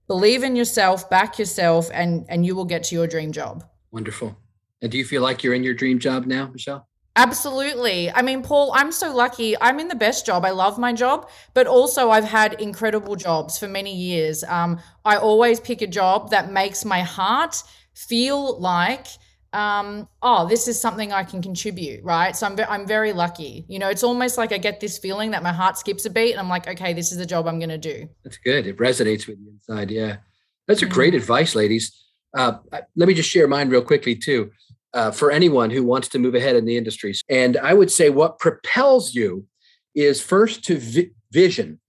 [0.08, 3.64] believe in yourself, back yourself, and and you will get to your dream job.
[3.92, 4.38] Wonderful.
[4.82, 6.88] And do you feel like you're in your dream job now, Michelle?
[7.16, 8.10] Absolutely.
[8.12, 9.60] I mean, Paul, I'm so lucky.
[9.60, 10.46] I'm in the best job.
[10.46, 14.44] I love my job, but also I've had incredible jobs for many years.
[14.46, 17.62] Um, I always pick a job that makes my heart
[17.94, 19.08] feel like
[19.54, 22.36] um, oh, this is something I can contribute, right?
[22.36, 23.66] So I'm, ve- I'm very lucky.
[23.68, 26.32] You know, it's almost like I get this feeling that my heart skips a beat
[26.32, 28.08] and I'm like, okay, this is the job I'm going to do.
[28.24, 28.68] That's good.
[28.68, 29.90] It resonates with you inside.
[29.90, 30.18] Yeah.
[30.68, 30.94] That's a mm-hmm.
[30.94, 32.00] great advice, ladies.
[32.36, 32.60] Uh,
[32.96, 34.52] let me just share mine real quickly, too,
[34.94, 37.16] uh, for anyone who wants to move ahead in the industry.
[37.28, 39.48] And I would say what propels you
[39.96, 41.80] is first to vi- vision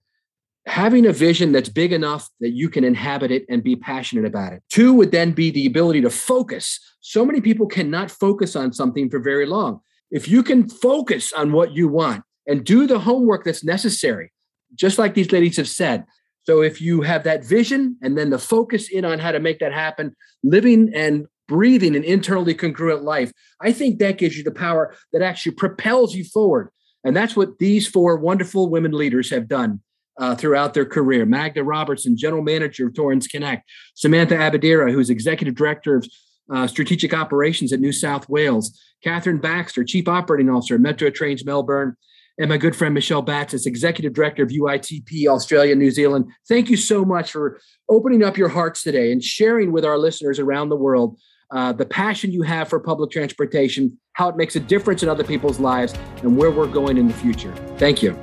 [0.67, 4.53] having a vision that's big enough that you can inhabit it and be passionate about
[4.53, 4.61] it.
[4.69, 6.79] Two would then be the ability to focus.
[7.01, 9.79] So many people cannot focus on something for very long.
[10.11, 14.31] If you can focus on what you want and do the homework that's necessary,
[14.75, 16.05] just like these ladies have said.
[16.43, 19.59] So if you have that vision and then the focus in on how to make
[19.59, 23.31] that happen, living and breathing an internally congruent life,
[23.61, 26.69] I think that gives you the power that actually propels you forward.
[27.03, 29.81] And that's what these four wonderful women leaders have done
[30.21, 31.25] uh, throughout their career.
[31.25, 33.67] Magda Robertson, General Manager of Torrens Connect.
[33.95, 36.07] Samantha Abadira, who's Executive Director of
[36.53, 38.79] uh, Strategic Operations at New South Wales.
[39.03, 41.97] Catherine Baxter, Chief Operating Officer at Metro Trains Melbourne.
[42.37, 46.25] And my good friend Michelle Batsis, Executive Director of UITP Australia, New Zealand.
[46.47, 47.59] Thank you so much for
[47.89, 51.19] opening up your hearts today and sharing with our listeners around the world
[51.51, 55.23] uh, the passion you have for public transportation, how it makes a difference in other
[55.23, 55.93] people's lives,
[56.23, 57.53] and where we're going in the future.
[57.77, 58.17] Thank you.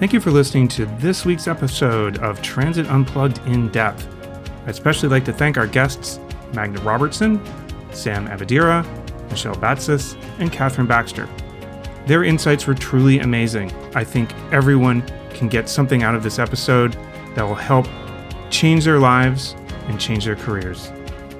[0.00, 4.06] Thank you for listening to this week's episode of Transit Unplugged in Depth.
[4.64, 6.18] I'd especially like to thank our guests,
[6.52, 7.40] Magda Robertson,
[7.92, 8.84] Sam Abadira,
[9.30, 11.28] Michelle Batsis, and Catherine Baxter.
[12.06, 13.72] Their insights were truly amazing.
[13.94, 16.98] I think everyone can get something out of this episode
[17.36, 17.86] that will help
[18.50, 19.54] change their lives
[19.86, 20.90] and change their careers.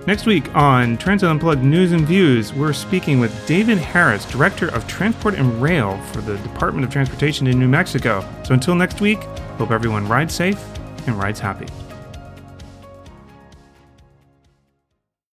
[0.06, 4.86] Next week on Transit Unplugged News and Views, we're speaking with David Harris, Director of
[4.86, 8.22] Transport and Rail for the Department of Transportation in New Mexico.
[8.44, 9.22] So until next week,
[9.56, 10.62] hope everyone rides safe
[11.06, 11.68] and rides happy.